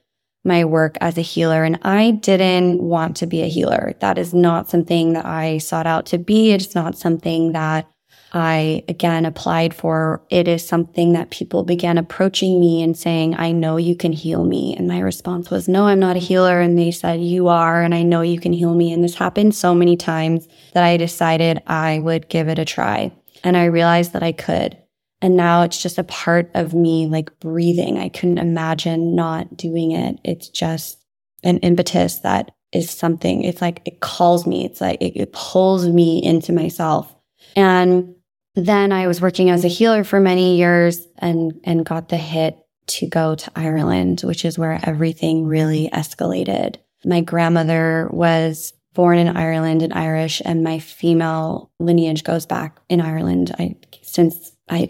my 0.46 0.64
work 0.64 0.96
as 1.00 1.18
a 1.18 1.22
healer. 1.22 1.64
And 1.64 1.78
I 1.82 2.12
didn't 2.12 2.80
want 2.80 3.16
to 3.16 3.26
be 3.26 3.42
a 3.42 3.48
healer. 3.48 3.94
That 4.00 4.16
is 4.16 4.32
not 4.32 4.70
something 4.70 5.12
that 5.14 5.26
I 5.26 5.58
sought 5.58 5.86
out 5.86 6.06
to 6.06 6.18
be. 6.18 6.52
It's 6.52 6.74
not 6.74 6.96
something 6.96 7.52
that 7.52 7.88
I 8.32 8.84
again 8.88 9.24
applied 9.24 9.72
for, 9.72 10.22
it 10.30 10.48
is 10.48 10.66
something 10.66 11.12
that 11.12 11.30
people 11.30 11.62
began 11.62 11.96
approaching 11.96 12.60
me 12.60 12.82
and 12.82 12.96
saying, 12.96 13.34
I 13.36 13.52
know 13.52 13.76
you 13.76 13.96
can 13.96 14.12
heal 14.12 14.44
me. 14.44 14.76
And 14.76 14.88
my 14.88 14.98
response 14.98 15.48
was, 15.48 15.68
No, 15.68 15.86
I'm 15.86 16.00
not 16.00 16.16
a 16.16 16.20
healer. 16.20 16.60
And 16.60 16.78
they 16.78 16.90
said, 16.90 17.22
You 17.22 17.48
are, 17.48 17.82
and 17.82 17.94
I 17.94 18.02
know 18.02 18.20
you 18.20 18.40
can 18.40 18.52
heal 18.52 18.74
me. 18.74 18.92
And 18.92 19.02
this 19.02 19.14
happened 19.14 19.54
so 19.54 19.74
many 19.74 19.96
times 19.96 20.48
that 20.74 20.84
I 20.84 20.96
decided 20.96 21.62
I 21.66 22.00
would 22.00 22.28
give 22.28 22.48
it 22.48 22.58
a 22.58 22.64
try. 22.64 23.12
And 23.42 23.56
I 23.56 23.66
realized 23.66 24.12
that 24.12 24.22
I 24.22 24.32
could. 24.32 24.76
And 25.22 25.36
now 25.36 25.62
it's 25.62 25.80
just 25.80 25.98
a 25.98 26.04
part 26.04 26.50
of 26.54 26.74
me 26.74 27.06
like 27.06 27.38
breathing. 27.40 27.98
I 27.98 28.08
couldn't 28.08 28.38
imagine 28.38 29.14
not 29.14 29.56
doing 29.56 29.92
it. 29.92 30.18
It's 30.24 30.48
just 30.48 30.98
an 31.42 31.58
impetus 31.58 32.18
that 32.20 32.52
is 32.72 32.90
something. 32.90 33.42
It's 33.42 33.62
like 33.62 33.82
it 33.86 34.00
calls 34.00 34.46
me. 34.46 34.64
It's 34.64 34.80
like 34.80 35.00
it, 35.00 35.16
it 35.16 35.32
pulls 35.32 35.88
me 35.88 36.22
into 36.22 36.52
myself. 36.52 37.14
And 37.54 38.14
then 38.54 38.92
I 38.92 39.06
was 39.06 39.20
working 39.20 39.50
as 39.50 39.64
a 39.64 39.68
healer 39.68 40.04
for 40.04 40.20
many 40.20 40.56
years 40.56 41.06
and, 41.18 41.60
and 41.64 41.86
got 41.86 42.08
the 42.08 42.16
hit 42.16 42.58
to 42.86 43.06
go 43.06 43.34
to 43.34 43.50
Ireland, 43.56 44.22
which 44.22 44.44
is 44.44 44.58
where 44.58 44.80
everything 44.82 45.46
really 45.46 45.90
escalated. 45.92 46.76
My 47.04 47.20
grandmother 47.20 48.08
was 48.12 48.72
born 48.94 49.18
in 49.18 49.36
Ireland 49.36 49.82
and 49.82 49.92
Irish, 49.92 50.40
and 50.44 50.64
my 50.64 50.78
female 50.78 51.70
lineage 51.78 52.24
goes 52.24 52.46
back 52.46 52.80
in 52.88 53.00
Ireland. 53.00 53.54
I, 53.58 53.76
since 54.02 54.55
I, 54.68 54.88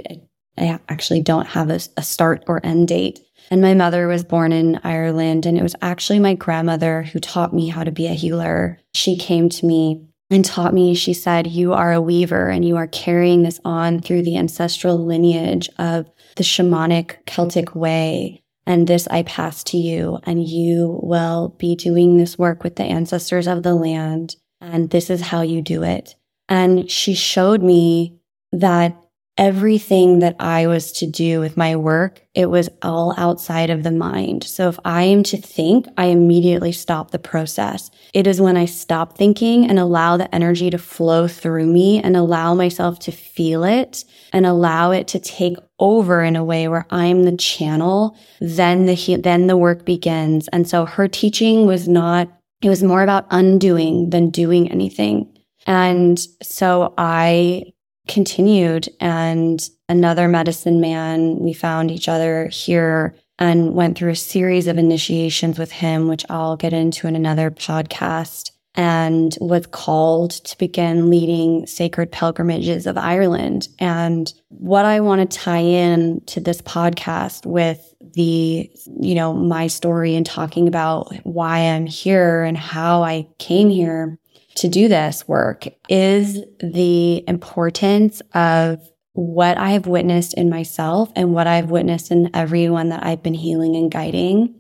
I 0.59 0.79
actually 0.89 1.23
don't 1.23 1.47
have 1.47 1.71
a, 1.71 1.81
a 1.97 2.03
start 2.03 2.45
or 2.47 2.65
end 2.65 2.89
date. 2.89 3.21
And 3.51 3.61
my 3.61 3.75
mother 3.75 4.09
was 4.09 4.25
born 4.25 4.53
in 4.53 4.81
Ireland, 4.83 5.47
and 5.47 5.57
it 5.57 5.63
was 5.63 5.77
actually 5.81 6.19
my 6.19 6.35
grandmother 6.35 7.03
who 7.03 7.21
taught 7.21 7.55
me 7.55 7.69
how 7.69 7.85
to 7.85 7.93
be 7.93 8.07
a 8.07 8.15
healer. 8.15 8.79
She 8.93 9.17
came 9.17 9.49
to 9.51 9.67
me 9.67 10.07
and 10.31 10.45
taught 10.45 10.75
me, 10.75 10.95
she 10.95 11.15
said, 11.15 11.47
You 11.47 11.73
are 11.73 11.93
a 11.93 12.01
weaver 12.01 12.49
and 12.49 12.65
you 12.65 12.77
are 12.77 12.89
carrying 12.89 13.43
this 13.43 13.61
on 13.65 14.01
through 14.01 14.23
the 14.23 14.37
ancestral 14.37 14.99
lineage 14.99 15.69
of 15.79 16.11
the 16.37 16.43
shamanic 16.43 17.25
Celtic 17.27 17.75
way. 17.75 18.43
And 18.67 18.89
this 18.89 19.07
I 19.07 19.23
pass 19.23 19.63
to 19.65 19.77
you, 19.77 20.19
and 20.25 20.45
you 20.45 20.99
will 21.01 21.55
be 21.57 21.77
doing 21.77 22.17
this 22.17 22.37
work 22.37 22.65
with 22.65 22.75
the 22.75 22.83
ancestors 22.83 23.47
of 23.47 23.63
the 23.63 23.75
land. 23.75 24.35
And 24.61 24.91
this 24.91 25.09
is 25.09 25.21
how 25.21 25.43
you 25.43 25.63
do 25.63 25.85
it. 25.85 26.17
And 26.49 26.91
she 26.91 27.15
showed 27.15 27.63
me 27.63 28.19
that 28.51 29.01
everything 29.39 30.21
that 30.21 30.35
I 30.41 30.67
was 30.67 30.93
to 30.93 31.07
do 31.07 31.41
with 31.41 31.57
my 31.57 31.77
work, 31.77 32.23
it 32.35 32.47
was 32.47 32.71
all 32.81 33.15
outside 33.19 33.69
of 33.69 33.83
the 33.83 33.91
mind. 33.91 34.45
So 34.45 34.69
if 34.69 34.79
I 34.85 35.03
am 35.05 35.23
to 35.25 35.37
think, 35.37 35.87
I 35.99 36.07
immediately 36.07 36.73
stop 36.73 37.11
the 37.11 37.19
process. 37.19 37.91
It 38.15 38.27
is 38.27 38.41
when 38.41 38.57
I 38.57 38.65
stop 38.65 39.17
thinking 39.17 39.69
and 39.69 39.79
allow 39.79 40.17
the 40.17 40.35
energy 40.35 40.71
to 40.71 40.79
flow 40.79 41.29
through 41.29 41.67
me 41.67 42.01
and 42.03 42.17
allow 42.17 42.55
myself 42.55 42.99
to 43.01 43.13
feel 43.13 43.63
it 43.63 44.05
and 44.33 44.47
allow 44.47 44.91
it 44.91 45.07
to 45.09 45.19
take 45.19 45.57
over 45.79 46.23
in 46.23 46.37
a 46.37 46.45
way 46.45 46.67
where 46.69 46.87
I'm 46.91 47.25
the 47.25 47.37
channel, 47.37 48.17
then 48.41 48.87
the, 48.87 49.17
then 49.17 49.49
the 49.49 49.57
work 49.57 49.85
begins. 49.85 50.49
And 50.49 50.67
so 50.67 50.87
her 50.87 51.09
teaching 51.09 51.67
was 51.67 51.87
not, 51.87 52.29
it 52.63 52.71
was 52.71 52.83
more 52.83 53.03
about 53.03 53.27
undoing 53.31 54.09
than 54.11 54.31
doing 54.31 54.71
anything. 54.71 55.37
And 55.67 56.19
so 56.43 56.95
I 56.97 57.65
continued. 58.07 58.89
And 59.01 59.69
another 59.89 60.29
medicine 60.29 60.81
man, 60.81 61.39
we 61.39 61.53
found 61.53 61.91
each 61.91 62.09
other 62.09 62.49
here 62.49 63.15
and 63.39 63.75
went 63.75 63.99
through 63.99 64.13
a 64.13 64.17
series 64.17 64.67
of 64.67 64.79
initiations 64.79 65.59
with 65.59 65.73
him, 65.73 66.09
which 66.09 66.25
I'll 66.31 66.57
get 66.57 66.73
into 66.73 67.07
in 67.07 67.17
another 67.17 67.51
podcast 67.51 68.51
and 68.77 69.37
was 69.41 69.67
called 69.67 70.33
to 70.33 70.59
begin 70.59 71.09
leading 71.09 71.67
sacred 71.67 72.13
pilgrimages 72.13 72.87
of 72.87 72.99
Ireland. 72.99 73.69
And 73.79 74.33
what 74.49 74.85
I 74.85 75.01
want 75.01 75.31
to 75.31 75.39
tie 75.39 75.59
in 75.59 76.21
to 76.27 76.41
this 76.41 76.61
podcast 76.61 77.47
with 77.47 77.95
the, 78.01 78.71
you 79.01 79.15
know, 79.15 79.33
my 79.33 79.67
story 79.67 80.15
and 80.15 80.27
talking 80.27 80.69
about 80.69 81.15
why 81.25 81.59
I'm 81.59 81.87
here 81.87 82.43
and 82.43 82.57
how 82.57 83.03
I 83.03 83.27
came 83.39 83.71
here 83.71 84.19
to 84.57 84.69
do 84.69 84.89
this 84.89 85.27
work 85.29 85.67
is 85.89 86.43
the 86.61 87.25
importance 87.29 88.23
of 88.35 88.87
what 89.13 89.57
I 89.57 89.71
have 89.71 89.87
witnessed 89.87 90.35
in 90.35 90.51
myself 90.51 91.11
and 91.17 91.33
what 91.33 91.47
I've 91.47 91.71
witnessed 91.71 92.11
in 92.11 92.31
everyone 92.35 92.91
that 92.91 93.05
I've 93.05 93.23
been 93.23 93.35
healing 93.35 93.77
and 93.77 93.91
guiding 93.91 94.55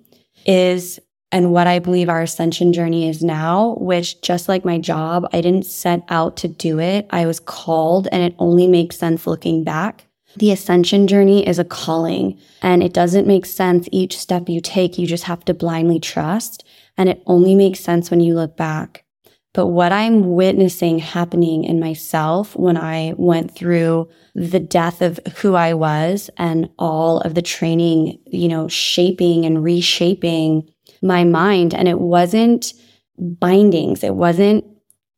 is 0.46 0.98
and 1.32 1.52
what 1.52 1.66
I 1.66 1.80
believe 1.80 2.08
our 2.08 2.22
ascension 2.22 2.72
journey 2.72 3.08
is 3.08 3.22
now, 3.22 3.76
which 3.80 4.20
just 4.22 4.48
like 4.48 4.64
my 4.64 4.78
job, 4.78 5.28
I 5.32 5.40
didn't 5.40 5.66
set 5.66 6.02
out 6.08 6.36
to 6.38 6.48
do 6.48 6.78
it. 6.78 7.06
I 7.10 7.26
was 7.26 7.40
called 7.40 8.06
and 8.12 8.22
it 8.22 8.34
only 8.38 8.68
makes 8.68 8.96
sense 8.96 9.26
looking 9.26 9.64
back. 9.64 10.06
The 10.36 10.52
ascension 10.52 11.06
journey 11.06 11.46
is 11.46 11.58
a 11.58 11.64
calling 11.64 12.38
and 12.62 12.82
it 12.82 12.92
doesn't 12.92 13.26
make 13.26 13.44
sense 13.44 13.88
each 13.90 14.18
step 14.18 14.48
you 14.48 14.60
take. 14.60 14.98
You 14.98 15.06
just 15.06 15.24
have 15.24 15.44
to 15.46 15.54
blindly 15.54 15.98
trust. 15.98 16.64
And 16.96 17.08
it 17.08 17.22
only 17.26 17.54
makes 17.54 17.80
sense 17.80 18.10
when 18.10 18.20
you 18.20 18.34
look 18.34 18.56
back. 18.56 19.05
But 19.56 19.68
what 19.68 19.90
I'm 19.90 20.34
witnessing 20.34 20.98
happening 20.98 21.64
in 21.64 21.80
myself 21.80 22.54
when 22.56 22.76
I 22.76 23.14
went 23.16 23.54
through 23.54 24.10
the 24.34 24.60
death 24.60 25.00
of 25.00 25.18
who 25.38 25.54
I 25.54 25.72
was 25.72 26.28
and 26.36 26.68
all 26.78 27.20
of 27.20 27.34
the 27.34 27.40
training, 27.40 28.18
you 28.26 28.48
know, 28.48 28.68
shaping 28.68 29.46
and 29.46 29.64
reshaping 29.64 30.68
my 31.00 31.24
mind. 31.24 31.72
And 31.72 31.88
it 31.88 31.98
wasn't 31.98 32.74
bindings. 33.18 34.04
It 34.04 34.14
wasn't 34.14 34.66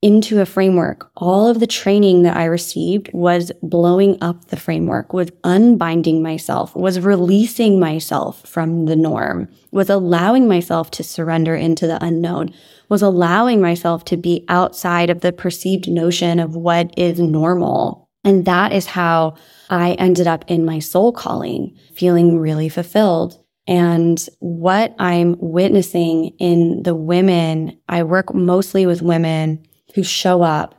into 0.01 0.41
a 0.41 0.47
framework. 0.47 1.11
All 1.17 1.49
of 1.49 1.59
the 1.59 1.67
training 1.67 2.23
that 2.23 2.37
I 2.37 2.45
received 2.45 3.11
was 3.13 3.51
blowing 3.63 4.17
up 4.21 4.47
the 4.47 4.57
framework, 4.57 5.13
was 5.13 5.31
unbinding 5.43 6.23
myself, 6.23 6.75
was 6.77 7.01
releasing 7.01 7.81
myself 7.81 8.47
from 8.47 8.87
the 8.87 8.95
norm, 8.95 9.49
was 9.73 9.91
allowing 9.91 10.47
myself 10.47 10.91
to 10.93 11.03
surrender 11.03 11.57
into 11.57 11.87
the 11.89 12.03
unknown, 12.03 12.55
was 12.89 13.03
allowing 13.03 13.61
myself 13.61 14.05
to 14.07 14.17
be 14.17 14.45
outside 14.49 15.11
of 15.11 15.21
the 15.21 15.33
perceived 15.33 15.91
notion 15.91 16.39
of 16.39 16.55
what 16.55 16.97
is 16.97 17.19
normal. 17.19 18.09
And 18.23 18.45
that 18.45 18.73
is 18.73 18.87
how 18.87 19.35
I 19.69 19.93
ended 19.95 20.27
up 20.29 20.45
in 20.49 20.65
my 20.65 20.79
soul 20.79 21.13
calling, 21.13 21.77
feeling 21.95 22.39
really 22.39 22.69
fulfilled. 22.69 23.43
And 23.67 24.25
what 24.39 24.95
I'm 24.99 25.37
witnessing 25.41 26.37
in 26.39 26.85
the 26.85 26.95
women, 26.95 27.79
I 27.89 28.05
work 28.05 28.33
mostly 28.33 28.87
with 28.87 29.03
women 29.03 29.67
who 29.95 30.03
show 30.03 30.43
up, 30.43 30.75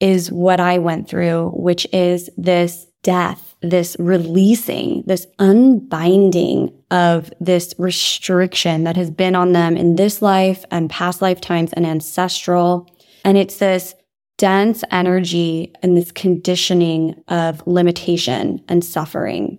is 0.00 0.30
what 0.30 0.60
I 0.60 0.78
went 0.78 1.08
through, 1.08 1.50
which 1.54 1.86
is 1.92 2.28
this 2.36 2.86
death, 3.02 3.54
this 3.62 3.96
releasing, 3.98 5.02
this 5.06 5.26
unbinding 5.38 6.72
of 6.90 7.32
this 7.40 7.74
restriction 7.78 8.84
that 8.84 8.96
has 8.96 9.10
been 9.10 9.34
on 9.34 9.52
them 9.52 9.76
in 9.76 9.96
this 9.96 10.20
life 10.20 10.64
and 10.70 10.90
past 10.90 11.22
lifetimes 11.22 11.72
and 11.72 11.86
ancestral. 11.86 12.90
And 13.24 13.38
it's 13.38 13.58
this 13.58 13.94
dense 14.38 14.84
energy 14.90 15.72
and 15.82 15.96
this 15.96 16.12
conditioning 16.12 17.22
of 17.28 17.66
limitation 17.66 18.62
and 18.68 18.84
suffering. 18.84 19.58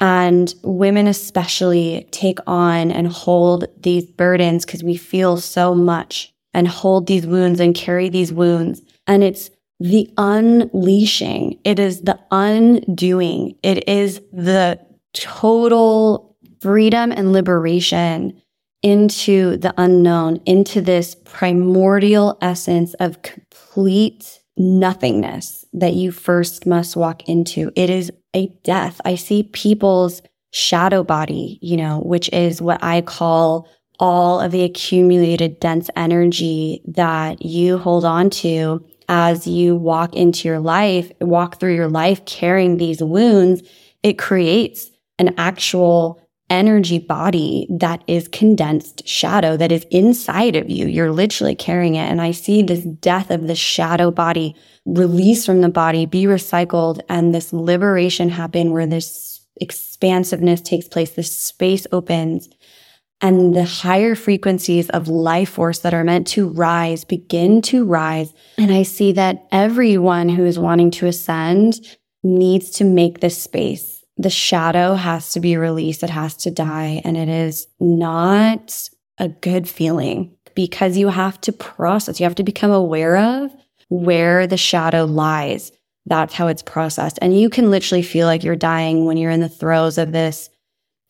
And 0.00 0.52
women 0.64 1.06
especially 1.06 2.08
take 2.10 2.38
on 2.46 2.90
and 2.90 3.06
hold 3.06 3.66
these 3.80 4.04
burdens 4.04 4.66
because 4.66 4.82
we 4.82 4.96
feel 4.96 5.36
so 5.36 5.74
much 5.74 6.31
and 6.54 6.68
hold 6.68 7.06
these 7.06 7.26
wounds 7.26 7.60
and 7.60 7.74
carry 7.74 8.08
these 8.08 8.32
wounds. 8.32 8.82
And 9.06 9.24
it's 9.24 9.50
the 9.80 10.08
unleashing. 10.16 11.58
It 11.64 11.78
is 11.78 12.02
the 12.02 12.18
undoing. 12.30 13.56
It 13.62 13.88
is 13.88 14.20
the 14.32 14.80
total 15.12 16.36
freedom 16.60 17.10
and 17.12 17.32
liberation 17.32 18.40
into 18.82 19.56
the 19.56 19.74
unknown, 19.76 20.40
into 20.46 20.80
this 20.80 21.16
primordial 21.24 22.38
essence 22.40 22.94
of 22.94 23.22
complete 23.22 24.40
nothingness 24.56 25.64
that 25.72 25.94
you 25.94 26.12
first 26.12 26.66
must 26.66 26.96
walk 26.96 27.28
into. 27.28 27.72
It 27.74 27.90
is 27.90 28.12
a 28.34 28.48
death. 28.64 29.00
I 29.04 29.14
see 29.14 29.44
people's 29.44 30.22
shadow 30.52 31.02
body, 31.02 31.58
you 31.62 31.76
know, 31.76 32.00
which 32.00 32.28
is 32.30 32.60
what 32.60 32.82
I 32.82 33.00
call 33.00 33.68
all 34.02 34.40
of 34.40 34.50
the 34.50 34.64
accumulated 34.64 35.60
dense 35.60 35.88
energy 35.94 36.82
that 36.84 37.40
you 37.40 37.78
hold 37.78 38.04
on 38.04 38.28
to 38.28 38.84
as 39.08 39.46
you 39.46 39.76
walk 39.76 40.12
into 40.14 40.48
your 40.48 40.58
life, 40.58 41.12
walk 41.20 41.60
through 41.60 41.76
your 41.76 41.88
life 41.88 42.24
carrying 42.24 42.76
these 42.76 43.00
wounds. 43.00 43.62
It 44.02 44.18
creates 44.18 44.90
an 45.20 45.32
actual 45.38 46.20
energy 46.50 46.98
body 46.98 47.68
that 47.70 48.02
is 48.08 48.26
condensed 48.26 49.06
shadow 49.06 49.56
that 49.56 49.70
is 49.70 49.86
inside 49.92 50.56
of 50.56 50.68
you. 50.68 50.88
You're 50.88 51.12
literally 51.12 51.54
carrying 51.54 51.94
it. 51.94 52.10
And 52.10 52.20
I 52.20 52.32
see 52.32 52.60
this 52.60 52.84
death 52.84 53.30
of 53.30 53.46
the 53.46 53.54
shadow 53.54 54.10
body 54.10 54.56
release 54.84 55.46
from 55.46 55.60
the 55.60 55.68
body, 55.68 56.06
be 56.06 56.24
recycled, 56.24 57.00
and 57.08 57.32
this 57.32 57.52
liberation 57.52 58.30
happen 58.30 58.72
where 58.72 58.86
this 58.86 59.46
expansiveness 59.60 60.60
takes 60.60 60.88
place, 60.88 61.12
this 61.12 61.34
space 61.34 61.86
opens. 61.92 62.48
And 63.22 63.54
the 63.54 63.64
higher 63.64 64.14
frequencies 64.14 64.90
of 64.90 65.08
life 65.08 65.50
force 65.50 65.78
that 65.80 65.94
are 65.94 66.04
meant 66.04 66.26
to 66.28 66.48
rise 66.48 67.04
begin 67.04 67.62
to 67.62 67.84
rise. 67.84 68.34
And 68.58 68.72
I 68.72 68.82
see 68.82 69.12
that 69.12 69.46
everyone 69.52 70.28
who 70.28 70.44
is 70.44 70.58
wanting 70.58 70.90
to 70.92 71.06
ascend 71.06 71.80
needs 72.24 72.70
to 72.72 72.84
make 72.84 73.20
this 73.20 73.40
space 73.40 74.02
the 74.16 74.30
shadow 74.30 74.94
has 74.94 75.32
to 75.32 75.40
be 75.40 75.56
released. 75.56 76.02
It 76.02 76.10
has 76.10 76.36
to 76.38 76.50
die. 76.50 77.00
And 77.04 77.16
it 77.16 77.28
is 77.28 77.66
not 77.80 78.88
a 79.18 79.28
good 79.28 79.68
feeling 79.68 80.36
because 80.54 80.96
you 80.96 81.08
have 81.08 81.40
to 81.42 81.52
process, 81.52 82.20
you 82.20 82.24
have 82.24 82.34
to 82.36 82.42
become 82.42 82.70
aware 82.70 83.16
of 83.16 83.54
where 83.88 84.46
the 84.46 84.56
shadow 84.56 85.04
lies. 85.04 85.72
That's 86.06 86.34
how 86.34 86.48
it's 86.48 86.62
processed. 86.62 87.18
And 87.22 87.38
you 87.38 87.48
can 87.48 87.70
literally 87.70 88.02
feel 88.02 88.26
like 88.26 88.42
you're 88.42 88.56
dying 88.56 89.04
when 89.04 89.16
you're 89.16 89.30
in 89.30 89.40
the 89.40 89.48
throes 89.48 89.98
of 89.98 90.12
this 90.12 90.50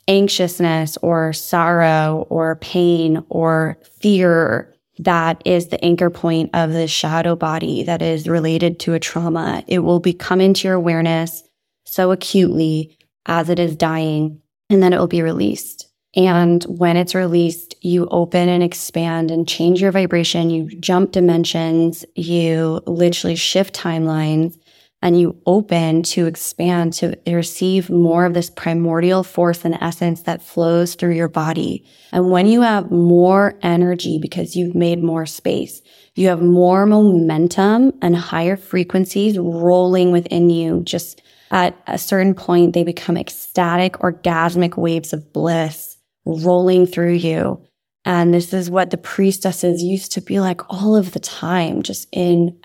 anxiousness 0.08 0.96
or 1.02 1.32
sorrow 1.32 2.26
or 2.28 2.56
pain 2.56 3.24
or 3.28 3.78
fear 4.00 4.72
that 4.98 5.42
is 5.44 5.68
the 5.68 5.82
anchor 5.84 6.10
point 6.10 6.50
of 6.54 6.72
the 6.72 6.86
shadow 6.86 7.34
body 7.34 7.82
that 7.84 8.02
is 8.02 8.28
related 8.28 8.78
to 8.80 8.94
a 8.94 9.00
trauma. 9.00 9.64
It 9.66 9.80
will 9.80 10.00
become 10.00 10.40
into 10.40 10.68
your 10.68 10.76
awareness 10.76 11.42
so 11.84 12.12
acutely 12.12 12.96
as 13.26 13.48
it 13.48 13.58
is 13.58 13.76
dying, 13.76 14.40
and 14.70 14.82
then 14.82 14.92
it 14.92 14.98
will 14.98 15.06
be 15.06 15.22
released. 15.22 15.88
And 16.14 16.62
when 16.64 16.96
it's 16.96 17.14
released, 17.14 17.74
you 17.80 18.06
open 18.10 18.48
and 18.48 18.62
expand 18.62 19.30
and 19.30 19.48
change 19.48 19.80
your 19.80 19.92
vibration. 19.92 20.50
You 20.50 20.68
jump 20.78 21.12
dimensions. 21.12 22.04
You 22.14 22.82
literally 22.86 23.36
shift 23.36 23.74
timelines 23.74 24.58
and 25.02 25.20
you 25.20 25.36
open 25.46 26.04
to 26.04 26.26
expand 26.26 26.92
to 26.94 27.18
receive 27.26 27.90
more 27.90 28.24
of 28.24 28.34
this 28.34 28.48
primordial 28.48 29.24
force 29.24 29.64
and 29.64 29.76
essence 29.80 30.22
that 30.22 30.42
flows 30.42 30.94
through 30.94 31.14
your 31.14 31.28
body. 31.28 31.84
And 32.12 32.30
when 32.30 32.46
you 32.46 32.62
have 32.62 32.90
more 32.90 33.58
energy 33.62 34.18
because 34.22 34.54
you've 34.54 34.76
made 34.76 35.02
more 35.02 35.26
space, 35.26 35.82
you 36.14 36.28
have 36.28 36.40
more 36.40 36.86
momentum 36.86 37.92
and 38.00 38.16
higher 38.16 38.56
frequencies 38.56 39.36
rolling 39.36 40.12
within 40.12 40.48
you, 40.50 40.82
just 40.84 41.20
at 41.50 41.76
a 41.86 41.98
certain 41.98 42.34
point, 42.34 42.72
they 42.72 42.84
become 42.84 43.16
ecstatic, 43.16 43.94
orgasmic 43.94 44.76
waves 44.76 45.12
of 45.12 45.32
bliss 45.32 45.98
rolling 46.24 46.86
through 46.86 47.12
you. 47.12 47.60
And 48.04 48.32
this 48.32 48.52
is 48.52 48.70
what 48.70 48.90
the 48.90 48.96
priestesses 48.96 49.82
used 49.82 50.12
to 50.12 50.20
be 50.20 50.40
like 50.40 50.60
all 50.70 50.96
of 50.96 51.12
the 51.12 51.20
time, 51.20 51.82
just 51.82 52.08
in 52.12 52.58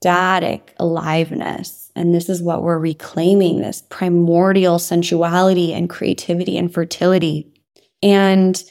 ecstatic 0.00 0.74
aliveness. 0.78 1.90
And 1.94 2.14
this 2.14 2.28
is 2.28 2.40
what 2.40 2.62
we're 2.62 2.78
reclaiming 2.78 3.60
this 3.60 3.82
primordial 3.90 4.78
sensuality 4.78 5.74
and 5.74 5.90
creativity 5.90 6.56
and 6.56 6.72
fertility. 6.72 7.52
And 8.02 8.62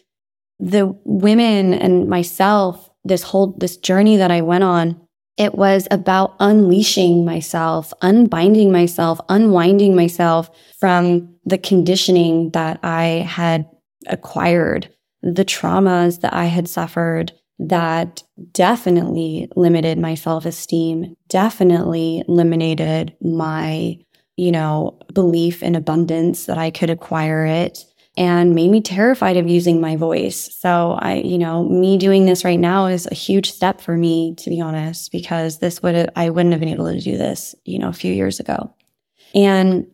the 0.59 0.97
women 1.05 1.73
and 1.73 2.09
myself, 2.09 2.89
this 3.03 3.21
whole, 3.21 3.55
this 3.59 3.77
journey 3.77 4.17
that 4.17 4.31
I 4.31 4.41
went 4.41 4.63
on, 4.63 4.99
it 5.37 5.53
was 5.55 5.87
about 5.91 6.35
unleashing 6.39 7.23
myself, 7.25 7.93
unbinding 8.01 8.71
myself, 8.71 9.21
unwinding 9.29 9.95
myself 9.95 10.49
from 10.79 11.35
the 11.45 11.59
conditioning 11.59 12.49
that 12.51 12.79
I 12.83 13.03
had 13.27 13.69
acquired, 14.07 14.91
the 15.21 15.45
traumas 15.45 16.21
that 16.21 16.33
I 16.33 16.45
had 16.45 16.67
suffered, 16.67 17.31
that 17.60 18.24
definitely 18.54 19.50
limited 19.56 19.98
my 19.98 20.15
self 20.15 20.45
esteem, 20.45 21.15
definitely 21.28 22.24
eliminated 22.28 23.15
my, 23.22 23.98
you 24.38 24.52
know, 24.52 24.98
belief 25.13 25.62
in 25.62 25.76
abundance 25.76 26.45
that 26.45 26.58
I 26.58 26.72
could 26.72 26.89
acquire 26.89 27.45
it 27.45 27.84
and 28.17 28.56
made 28.56 28.72
me 28.72 28.82
terrified 28.82 29.38
of 29.38 29.48
using 29.48 29.80
my 29.80 29.95
voice. 29.95 30.54
So 30.58 30.98
I, 31.00 31.15
you 31.15 31.38
know, 31.38 31.63
me 31.63 31.98
doing 31.98 32.26
this 32.26 32.43
right 32.43 32.60
now 32.60 32.88
is 32.88 33.08
a 33.08 33.15
huge 33.15 33.52
step 33.52 33.82
for 33.82 33.95
me, 33.95 34.36
to 34.39 34.50
be 34.50 34.60
honest, 34.60 35.12
because 35.12 35.60
this 35.60 35.84
would, 35.84 36.10
I 36.15 36.30
wouldn't 36.30 36.52
have 36.54 36.60
been 36.60 36.69
able 36.69 36.91
to 36.91 37.00
do 37.00 37.17
this, 37.17 37.56
you 37.65 37.80
know, 37.80 37.89
a 37.89 37.93
few 37.93 38.13
years 38.13 38.39
ago. 38.39 38.74
And 39.36 39.88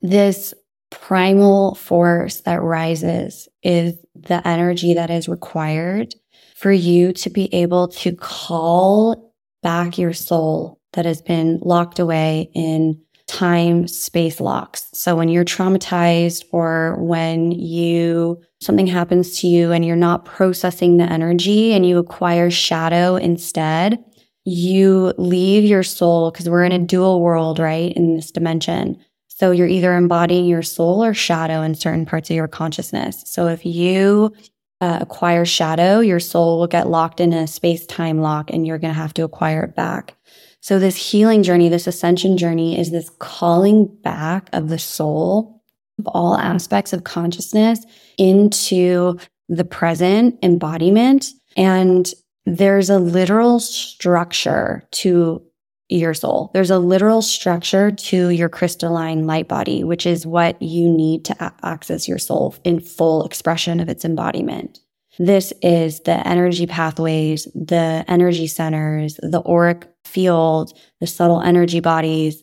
this 0.00 0.54
primal 0.90 1.74
force 1.76 2.40
that 2.40 2.62
rises 2.62 3.48
is 3.62 3.94
the 4.14 4.46
energy 4.46 4.94
that 4.94 5.10
is 5.10 5.28
required 5.28 6.14
for 6.60 6.70
you 6.70 7.10
to 7.14 7.30
be 7.30 7.52
able 7.54 7.88
to 7.88 8.14
call 8.14 9.32
back 9.62 9.96
your 9.96 10.12
soul 10.12 10.78
that 10.92 11.06
has 11.06 11.22
been 11.22 11.58
locked 11.62 11.98
away 11.98 12.50
in 12.54 13.00
time 13.26 13.88
space 13.88 14.40
locks. 14.40 14.86
So 14.92 15.16
when 15.16 15.30
you're 15.30 15.44
traumatized 15.44 16.44
or 16.52 16.96
when 17.00 17.50
you 17.52 18.42
something 18.60 18.86
happens 18.86 19.40
to 19.40 19.46
you 19.46 19.72
and 19.72 19.86
you're 19.86 19.96
not 19.96 20.26
processing 20.26 20.98
the 20.98 21.04
energy 21.04 21.72
and 21.72 21.86
you 21.86 21.96
acquire 21.96 22.50
shadow 22.50 23.16
instead, 23.16 23.98
you 24.44 25.14
leave 25.16 25.64
your 25.64 25.82
soul 25.82 26.30
because 26.30 26.50
we're 26.50 26.64
in 26.64 26.72
a 26.72 26.78
dual 26.78 27.22
world, 27.22 27.58
right? 27.58 27.94
In 27.94 28.16
this 28.16 28.30
dimension. 28.30 29.02
So 29.28 29.50
you're 29.50 29.66
either 29.66 29.94
embodying 29.94 30.44
your 30.44 30.62
soul 30.62 31.02
or 31.02 31.14
shadow 31.14 31.62
in 31.62 31.74
certain 31.74 32.04
parts 32.04 32.28
of 32.28 32.36
your 32.36 32.48
consciousness. 32.48 33.22
So 33.24 33.46
if 33.46 33.64
you 33.64 34.34
uh, 34.80 34.98
acquire 35.02 35.44
shadow, 35.44 36.00
your 36.00 36.20
soul 36.20 36.58
will 36.58 36.66
get 36.66 36.88
locked 36.88 37.20
in 37.20 37.32
a 37.32 37.46
space 37.46 37.86
time 37.86 38.20
lock 38.20 38.50
and 38.50 38.66
you're 38.66 38.78
going 38.78 38.94
to 38.94 39.00
have 39.00 39.14
to 39.14 39.24
acquire 39.24 39.64
it 39.64 39.76
back. 39.76 40.16
So 40.60 40.78
this 40.78 40.96
healing 40.96 41.42
journey, 41.42 41.68
this 41.68 41.86
ascension 41.86 42.36
journey 42.36 42.78
is 42.78 42.90
this 42.90 43.10
calling 43.18 43.86
back 44.02 44.48
of 44.52 44.68
the 44.68 44.78
soul 44.78 45.62
of 45.98 46.06
all 46.08 46.36
aspects 46.36 46.92
of 46.92 47.04
consciousness 47.04 47.84
into 48.18 49.18
the 49.48 49.64
present 49.64 50.38
embodiment. 50.42 51.30
And 51.56 52.10
there's 52.46 52.90
a 52.90 52.98
literal 52.98 53.60
structure 53.60 54.86
to 54.92 55.42
your 55.96 56.14
soul. 56.14 56.50
There's 56.54 56.70
a 56.70 56.78
literal 56.78 57.22
structure 57.22 57.90
to 57.90 58.28
your 58.28 58.48
crystalline 58.48 59.26
light 59.26 59.48
body, 59.48 59.84
which 59.84 60.06
is 60.06 60.26
what 60.26 60.60
you 60.62 60.88
need 60.88 61.24
to 61.26 61.44
a- 61.44 61.52
access 61.62 62.08
your 62.08 62.18
soul 62.18 62.54
in 62.64 62.80
full 62.80 63.24
expression 63.24 63.80
of 63.80 63.88
its 63.88 64.04
embodiment. 64.04 64.78
This 65.18 65.52
is 65.60 66.00
the 66.00 66.26
energy 66.26 66.66
pathways, 66.66 67.44
the 67.54 68.04
energy 68.08 68.46
centers, 68.46 69.16
the 69.16 69.42
auric 69.44 69.86
field, 70.04 70.78
the 71.00 71.06
subtle 71.06 71.42
energy 71.42 71.80
bodies, 71.80 72.42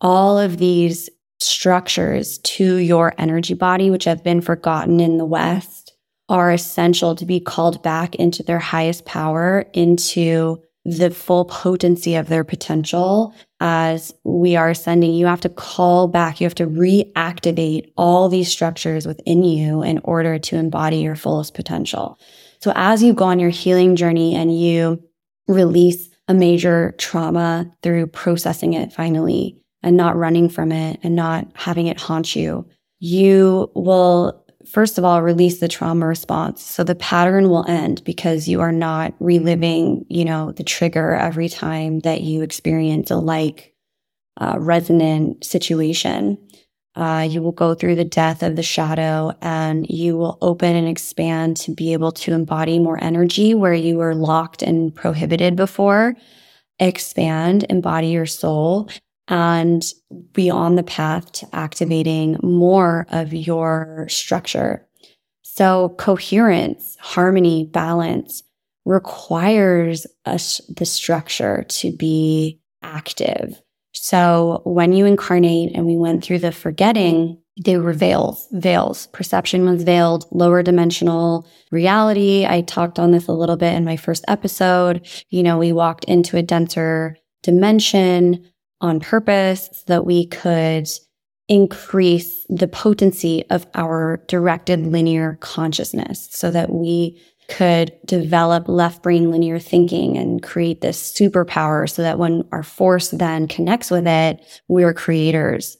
all 0.00 0.38
of 0.38 0.58
these 0.58 1.08
structures 1.40 2.38
to 2.38 2.76
your 2.76 3.14
energy 3.18 3.54
body, 3.54 3.90
which 3.90 4.04
have 4.04 4.24
been 4.24 4.40
forgotten 4.40 5.00
in 5.00 5.18
the 5.18 5.24
West, 5.24 5.92
are 6.28 6.52
essential 6.52 7.14
to 7.14 7.24
be 7.24 7.40
called 7.40 7.82
back 7.82 8.14
into 8.16 8.42
their 8.42 8.58
highest 8.58 9.04
power, 9.04 9.64
into 9.72 10.60
the 10.96 11.10
full 11.10 11.44
potency 11.44 12.14
of 12.14 12.28
their 12.28 12.44
potential 12.44 13.34
as 13.60 14.14
we 14.24 14.56
are 14.56 14.70
ascending. 14.70 15.12
You 15.12 15.26
have 15.26 15.42
to 15.42 15.50
call 15.50 16.08
back, 16.08 16.40
you 16.40 16.46
have 16.46 16.54
to 16.54 16.66
reactivate 16.66 17.92
all 17.96 18.30
these 18.30 18.50
structures 18.50 19.06
within 19.06 19.44
you 19.44 19.82
in 19.82 19.98
order 20.04 20.38
to 20.38 20.56
embody 20.56 20.98
your 20.98 21.14
fullest 21.14 21.52
potential. 21.52 22.18
So 22.60 22.72
as 22.74 23.02
you 23.02 23.12
go 23.12 23.26
on 23.26 23.38
your 23.38 23.50
healing 23.50 23.96
journey 23.96 24.34
and 24.34 24.58
you 24.58 25.02
release 25.46 26.08
a 26.26 26.34
major 26.34 26.94
trauma 26.96 27.70
through 27.82 28.06
processing 28.06 28.72
it 28.72 28.92
finally 28.92 29.62
and 29.82 29.96
not 29.96 30.16
running 30.16 30.48
from 30.48 30.72
it 30.72 31.00
and 31.02 31.14
not 31.14 31.46
having 31.54 31.86
it 31.86 32.00
haunt 32.00 32.34
you, 32.34 32.66
you 32.98 33.70
will 33.74 34.42
first 34.70 34.98
of 34.98 35.04
all, 35.04 35.22
release 35.22 35.60
the 35.60 35.68
trauma 35.68 36.06
response. 36.06 36.62
So 36.62 36.84
the 36.84 36.94
pattern 36.94 37.48
will 37.48 37.64
end 37.68 38.02
because 38.04 38.48
you 38.48 38.60
are 38.60 38.72
not 38.72 39.14
reliving, 39.20 40.04
you 40.08 40.24
know, 40.24 40.52
the 40.52 40.64
trigger 40.64 41.14
every 41.14 41.48
time 41.48 42.00
that 42.00 42.22
you 42.22 42.42
experience 42.42 43.10
a 43.10 43.16
like 43.16 43.74
uh, 44.40 44.56
resonant 44.58 45.44
situation. 45.44 46.38
Uh, 46.94 47.26
you 47.28 47.40
will 47.40 47.52
go 47.52 47.74
through 47.74 47.94
the 47.94 48.04
death 48.04 48.42
of 48.42 48.56
the 48.56 48.62
shadow 48.62 49.32
and 49.40 49.88
you 49.88 50.16
will 50.16 50.36
open 50.40 50.74
and 50.74 50.88
expand 50.88 51.56
to 51.56 51.72
be 51.72 51.92
able 51.92 52.10
to 52.10 52.32
embody 52.32 52.78
more 52.78 53.02
energy 53.02 53.54
where 53.54 53.74
you 53.74 53.96
were 53.96 54.14
locked 54.14 54.62
and 54.62 54.94
prohibited 54.94 55.54
before. 55.54 56.14
Expand, 56.80 57.64
embody 57.70 58.08
your 58.08 58.26
soul 58.26 58.88
and 59.28 59.84
be 60.32 60.50
on 60.50 60.76
the 60.76 60.82
path 60.82 61.30
to 61.32 61.48
activating 61.54 62.38
more 62.42 63.06
of 63.10 63.32
your 63.32 64.06
structure. 64.08 64.86
So 65.42 65.90
coherence, 65.98 66.96
harmony, 67.00 67.64
balance 67.64 68.42
requires 68.84 70.06
us 70.24 70.60
the 70.68 70.86
structure 70.86 71.64
to 71.68 71.92
be 71.92 72.60
active. 72.82 73.60
So 73.92 74.62
when 74.64 74.92
you 74.92 75.04
incarnate 75.04 75.72
and 75.74 75.84
we 75.86 75.96
went 75.96 76.24
through 76.24 76.38
the 76.38 76.52
forgetting, 76.52 77.38
they 77.62 77.76
were 77.76 77.92
veils, 77.92 78.46
veils. 78.52 79.08
Perception 79.08 79.68
was 79.68 79.82
veiled, 79.82 80.26
lower 80.30 80.62
dimensional 80.62 81.46
reality. 81.70 82.46
I 82.46 82.62
talked 82.62 82.98
on 82.98 83.10
this 83.10 83.26
a 83.26 83.32
little 83.32 83.56
bit 83.56 83.74
in 83.74 83.84
my 83.84 83.96
first 83.96 84.24
episode. 84.28 85.06
You 85.28 85.42
know, 85.42 85.58
we 85.58 85.72
walked 85.72 86.04
into 86.04 86.36
a 86.36 86.42
denser 86.42 87.16
dimension 87.42 88.46
on 88.80 89.00
purpose 89.00 89.68
so 89.72 89.82
that 89.86 90.06
we 90.06 90.26
could 90.26 90.88
increase 91.48 92.44
the 92.48 92.68
potency 92.68 93.44
of 93.50 93.66
our 93.74 94.22
directed 94.28 94.86
linear 94.86 95.38
consciousness 95.40 96.28
so 96.30 96.50
that 96.50 96.70
we 96.70 97.20
could 97.48 97.90
develop 98.04 98.68
left 98.68 99.02
brain 99.02 99.30
linear 99.30 99.58
thinking 99.58 100.18
and 100.18 100.42
create 100.42 100.82
this 100.82 101.10
superpower 101.12 101.88
so 101.88 102.02
that 102.02 102.18
when 102.18 102.46
our 102.52 102.62
force 102.62 103.10
then 103.10 103.48
connects 103.48 103.90
with 103.90 104.06
it, 104.06 104.62
we're 104.68 104.92
creators. 104.92 105.78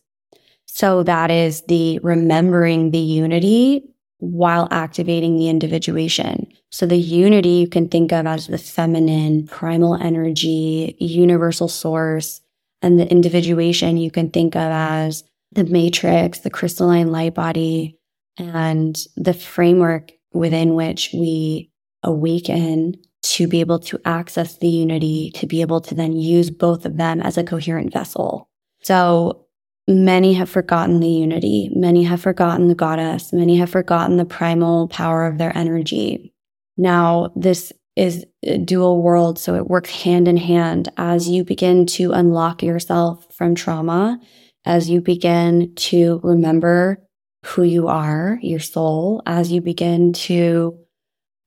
So 0.65 1.03
that 1.03 1.31
is 1.31 1.63
the 1.69 1.99
remembering 2.03 2.91
the 2.91 2.99
unity 2.99 3.95
while 4.21 4.67
activating 4.71 5.37
the 5.37 5.49
individuation. 5.49 6.47
So 6.71 6.87
the 6.87 6.97
unity 6.97 7.51
you 7.51 7.69
can 7.69 7.89
think 7.89 8.13
of 8.13 8.27
as 8.27 8.47
the 8.47 8.59
feminine, 8.59 9.47
primal 9.47 9.95
energy, 9.95 10.97
universal 10.99 11.69
source, 11.69 12.41
and 12.83 12.99
the 12.99 13.11
individuation 13.11 13.97
you 13.97 14.11
can 14.11 14.31
think 14.31 14.55
of 14.55 14.71
as 14.71 15.25
the 15.53 15.65
matrix, 15.65 16.41
the 16.41 16.51
crystalline 16.51 17.11
light 17.11 17.35
body, 17.35 17.99
and 18.37 18.97
the 19.17 19.35
framework 19.35 20.13
within 20.33 20.75
which 20.75 21.11
we 21.13 21.71
awaken 22.03 22.95
to 23.23 23.49
be 23.49 23.61
able 23.61 23.79
to 23.81 23.99
access 24.05 24.59
the 24.59 24.69
unity, 24.69 25.31
to 25.33 25.47
be 25.47 25.61
able 25.61 25.81
to 25.81 25.95
then 25.95 26.13
use 26.13 26.51
both 26.51 26.87
of 26.87 26.97
them 26.97 27.21
as 27.21 27.37
a 27.37 27.45
coherent 27.45 27.93
vessel. 27.93 28.49
So 28.83 29.47
many 29.89 30.35
have 30.35 30.49
forgotten 30.49 31.01
the 31.01 31.09
unity. 31.09 31.71
Many 31.75 32.05
have 32.05 32.21
forgotten 32.21 32.69
the 32.69 32.75
goddess. 32.75 33.33
Many 33.33 33.57
have 33.57 33.71
forgotten 33.71 34.17
the 34.17 34.25
primal 34.25 34.87
power 34.89 35.27
of 35.27 35.39
their 35.39 35.57
energy. 35.57 36.33
Now, 36.77 37.33
this 37.35 37.73
is 37.99 38.25
a 38.45 38.57
dual 38.59 39.03
world. 39.03 39.39
So 39.39 39.57
it 39.57 39.67
works 39.67 39.91
hand 39.91 40.29
in 40.29 40.37
hand 40.37 40.89
as 40.97 41.29
you 41.29 41.45
begin 41.45 41.85
to 41.87 42.13
unlock 42.13 42.63
yourself 42.63 43.27
from 43.35 43.57
trauma, 43.57 44.21
as 44.65 44.89
you 44.89 45.01
begin 45.01 45.75
to 45.75 46.21
remember 46.23 47.03
who 47.45 47.65
you 47.65 47.89
are, 47.89 48.39
your 48.41 48.61
soul, 48.61 49.23
as 49.27 49.51
you 49.51 49.61
begin 49.61 50.13
to 50.13 50.79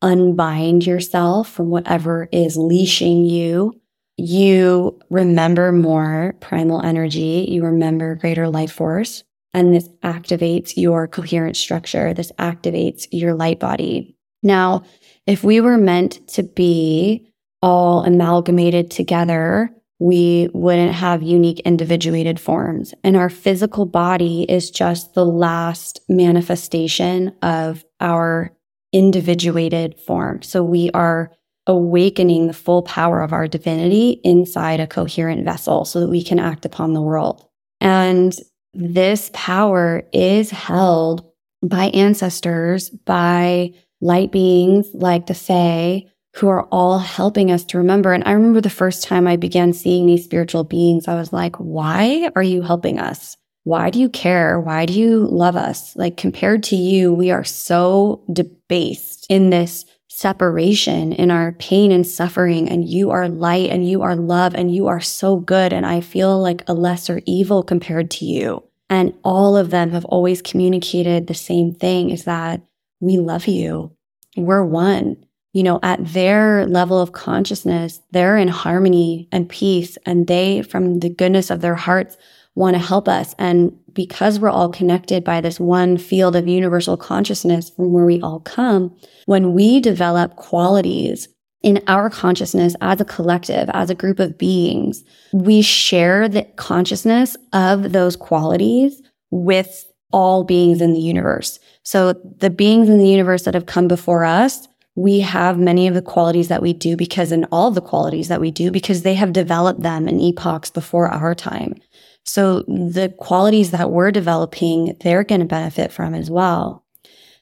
unbind 0.02 0.86
yourself 0.86 1.50
from 1.50 1.70
whatever 1.70 2.28
is 2.32 2.58
leashing 2.58 3.24
you. 3.24 3.74
You 4.18 5.00
remember 5.10 5.72
more 5.72 6.36
primal 6.42 6.82
energy. 6.82 7.46
You 7.50 7.64
remember 7.64 8.16
greater 8.16 8.50
life 8.50 8.74
force. 8.74 9.24
And 9.54 9.74
this 9.74 9.88
activates 10.04 10.76
your 10.76 11.08
coherent 11.08 11.56
structure. 11.56 12.14
This 12.14 12.32
activates 12.34 13.08
your 13.12 13.36
light 13.36 13.60
body. 13.60 14.18
Now, 14.44 14.84
if 15.32 15.46
we 15.46 15.62
were 15.62 15.78
meant 15.78 16.28
to 16.28 16.44
be 16.44 17.32
all 17.62 18.04
amalgamated 18.04 18.92
together, 18.92 19.70
we 19.98 20.50
wouldn't 20.54 20.94
have 20.94 21.24
unique 21.24 21.62
individuated 21.62 22.38
forms. 22.38 22.94
And 23.02 23.16
our 23.16 23.30
physical 23.30 23.86
body 23.86 24.44
is 24.50 24.70
just 24.70 25.14
the 25.14 25.26
last 25.26 26.02
manifestation 26.10 27.34
of 27.42 27.86
our 28.02 28.52
individuated 28.92 29.98
form. 30.02 30.42
So 30.42 30.66
we 30.66 30.92
are 30.92 31.32
awakening 31.66 32.48
the 32.48 32.54
full 32.54 32.82
power 32.82 33.22
of 33.22 33.32
our 33.32 33.48
divinity 33.48 34.20
inside 34.26 34.82
a 34.82 34.88
coherent 34.88 35.46
vessel 35.46 35.86
so 35.86 36.02
that 36.02 36.10
we 36.10 36.24
can 36.24 36.40
act 36.40 36.66
upon 36.66 36.92
the 36.92 37.02
world. 37.02 37.48
And 37.80 38.36
this 38.74 39.32
power 39.34 40.04
is 40.12 40.50
held 40.50 41.32
by 41.64 41.86
ancestors, 41.86 42.90
by 42.90 43.72
light 44.02 44.32
beings 44.32 44.88
like 44.94 45.28
the 45.28 45.34
Fae 45.34 46.06
who 46.36 46.48
are 46.48 46.64
all 46.72 47.00
helping 47.00 47.52
us 47.52 47.64
to 47.66 47.78
remember. 47.78 48.14
And 48.14 48.24
I 48.26 48.32
remember 48.32 48.62
the 48.62 48.70
first 48.70 49.04
time 49.04 49.28
I 49.28 49.36
began 49.36 49.74
seeing 49.74 50.06
these 50.06 50.24
spiritual 50.24 50.64
beings, 50.64 51.08
I 51.08 51.16
was 51.16 51.34
like, 51.34 51.56
why 51.58 52.30
are 52.36 52.44
you 52.44 52.62
helping 52.62 53.00
us? 53.00 53.38
Why 53.64 53.90
do 53.90 54.00
you 54.00 54.10
care? 54.10 54.60
Why 54.60 54.86
do 54.86 54.94
you 54.94 55.28
love 55.28 55.56
us? 55.56 55.96
Like 55.96 56.18
compared 56.18 56.64
to 56.64 56.76
you, 56.76 57.14
we 57.14 57.32
are 57.32 57.44
so 57.44 58.24
debased 58.32 59.28
in 59.30 59.50
this 59.50 59.86
separation, 60.08 61.14
in 61.14 61.32
our 61.32 61.52
pain 61.54 61.92
and 61.92 62.08
suffering. 62.08 62.70
And 62.70 62.88
you 62.88 63.12
are 63.12 63.28
light 63.28 63.70
and 63.70 63.88
you 63.88 64.02
are 64.02 64.16
love 64.16 64.56
and 64.56 64.74
you 64.74 64.88
are 64.88 65.02
so 65.02 65.36
good. 65.36 65.74
And 65.74 65.86
I 65.86 66.02
feel 66.02 66.40
like 66.42 66.64
a 66.68 66.74
lesser 66.74 67.22
evil 67.26 67.62
compared 67.62 68.10
to 68.12 68.26
you. 68.26 68.64
And 68.90 69.14
all 69.24 69.56
of 69.56 69.70
them 69.70 69.92
have 69.92 70.06
always 70.06 70.42
communicated 70.42 71.28
the 71.28 71.34
same 71.34 71.74
thing 71.74 72.10
is 72.10 72.26
that 72.26 72.62
we 73.02 73.18
love 73.18 73.48
you. 73.48 73.92
We're 74.38 74.64
one 74.64 75.26
you 75.54 75.64
know, 75.64 75.80
at 75.84 76.14
their 76.14 76.66
level 76.66 77.02
of 77.02 77.12
consciousness, 77.12 78.00
they're 78.12 78.38
in 78.38 78.48
harmony 78.48 79.28
and 79.32 79.50
peace, 79.50 79.98
and 80.06 80.28
they, 80.28 80.62
from 80.62 81.00
the 81.00 81.10
goodness 81.10 81.50
of 81.50 81.62
their 81.62 81.76
hearts, 81.76 82.18
want 82.56 82.76
to 82.76 82.80
help 82.80 83.08
us. 83.08 83.36
And 83.38 83.78
because 83.94 84.40
we're 84.40 84.50
all 84.50 84.70
connected 84.70 85.24
by 85.24 85.42
this 85.42 85.60
one 85.60 85.98
field 85.98 86.36
of 86.36 86.48
universal 86.48 86.96
consciousness 86.96 87.70
from 87.70 87.92
where 87.92 88.06
we 88.06 88.22
all 88.22 88.40
come, 88.42 88.96
when 89.26 89.54
we 89.54 89.80
develop 89.82 90.38
qualities 90.38 91.28
in 91.64 91.84
our 91.88 92.10
consciousness 92.10 92.76
as 92.82 93.02
a 93.02 93.06
collective, 93.06 93.70
as 93.74 93.90
a 93.90 93.96
group 93.96 94.20
of 94.20 94.38
beings, 94.38 95.04
we 95.34 95.62
share 95.62 96.28
the 96.28 96.44
consciousness 96.56 97.36
of 97.54 97.92
those 97.92 98.16
qualities 98.16 99.02
with 99.32 99.86
all 100.12 100.44
beings 100.44 100.82
in 100.82 100.94
the 100.94 101.00
universe. 101.00 101.60
So 101.84 102.14
the 102.14 102.50
beings 102.50 102.90
in 102.90 102.98
the 103.00 103.08
universe 103.08 103.44
that 103.44 103.54
have 103.54 103.66
come 103.66 103.88
before 103.88 104.24
us, 104.24 104.68
we 104.96 105.22
have 105.22 105.58
many 105.58 105.88
of 105.88 105.94
the 105.94 106.02
qualities 106.02 106.50
that 106.50 106.62
we 106.62 106.74
do 106.74 106.98
because, 106.98 107.32
in 107.32 107.46
all 107.46 107.72
the 107.72 107.82
qualities 107.82 108.28
that 108.28 108.42
we 108.42 108.52
do 108.52 108.72
because 108.72 109.04
they 109.04 109.14
have 109.16 109.34
developed 109.34 109.82
them 109.82 110.08
in 110.08 110.20
epochs 110.20 110.70
before 110.70 111.08
our 111.08 111.34
time. 111.34 111.76
So 112.24 112.62
the 112.64 113.14
qualities 113.18 113.72
that 113.72 113.92
we're 113.92 114.12
developing, 114.12 114.96
they're 115.02 115.24
going 115.24 115.42
to 115.42 115.48
benefit 115.48 115.92
from 115.92 116.14
as 116.14 116.30
well. 116.30 116.81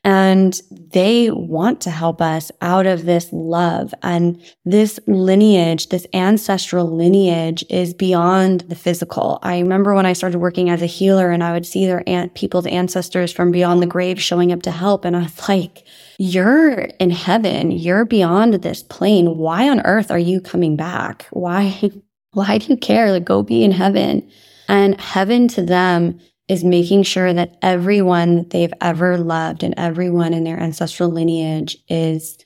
And 0.05 0.59
they 0.69 1.29
want 1.29 1.81
to 1.81 1.89
help 1.89 2.21
us 2.21 2.51
out 2.61 2.85
of 2.85 3.05
this 3.05 3.27
love. 3.33 3.93
And 4.01 4.41
this 4.63 4.97
lineage, 5.07 5.89
this 5.89 6.07
ancestral 6.13 6.89
lineage 6.89 7.65
is 7.69 7.93
beyond 7.93 8.61
the 8.61 8.75
physical. 8.75 9.39
I 9.43 9.59
remember 9.59 9.93
when 9.93 10.05
I 10.05 10.13
started 10.13 10.39
working 10.39 10.69
as 10.69 10.81
a 10.81 10.85
healer 10.87 11.31
and 11.31 11.43
I 11.43 11.51
would 11.51 11.65
see 11.65 11.85
their 11.85 12.03
aunt, 12.07 12.33
people's 12.33 12.65
ancestors 12.67 13.33
from 13.33 13.51
beyond 13.51 13.81
the 13.81 13.87
grave 13.87 14.21
showing 14.21 14.53
up 14.53 14.61
to 14.63 14.71
help. 14.71 15.03
And 15.03 15.17
I 15.17 15.23
was 15.23 15.49
like, 15.49 15.85
you're 16.17 16.89
in 16.99 17.11
heaven. 17.11 17.71
You're 17.71 18.05
beyond 18.05 18.53
this 18.55 18.83
plane. 18.83 19.37
Why 19.37 19.69
on 19.69 19.81
earth 19.81 20.11
are 20.11 20.19
you 20.19 20.39
coming 20.39 20.77
back? 20.77 21.27
Why, 21.31 21.91
why 22.31 22.57
do 22.57 22.67
you 22.67 22.77
care? 22.77 23.11
Like, 23.11 23.25
go 23.25 23.43
be 23.43 23.65
in 23.65 23.71
heaven. 23.71 24.29
And 24.69 24.99
heaven 25.01 25.47
to 25.49 25.61
them 25.61 26.19
is 26.49 26.63
making 26.63 27.03
sure 27.03 27.31
that 27.31 27.57
everyone 27.61 28.49
they've 28.49 28.73
ever 28.81 29.17
loved 29.17 29.63
and 29.63 29.75
everyone 29.77 30.33
in 30.33 30.43
their 30.43 30.59
ancestral 30.59 31.09
lineage 31.09 31.77
is 31.87 32.37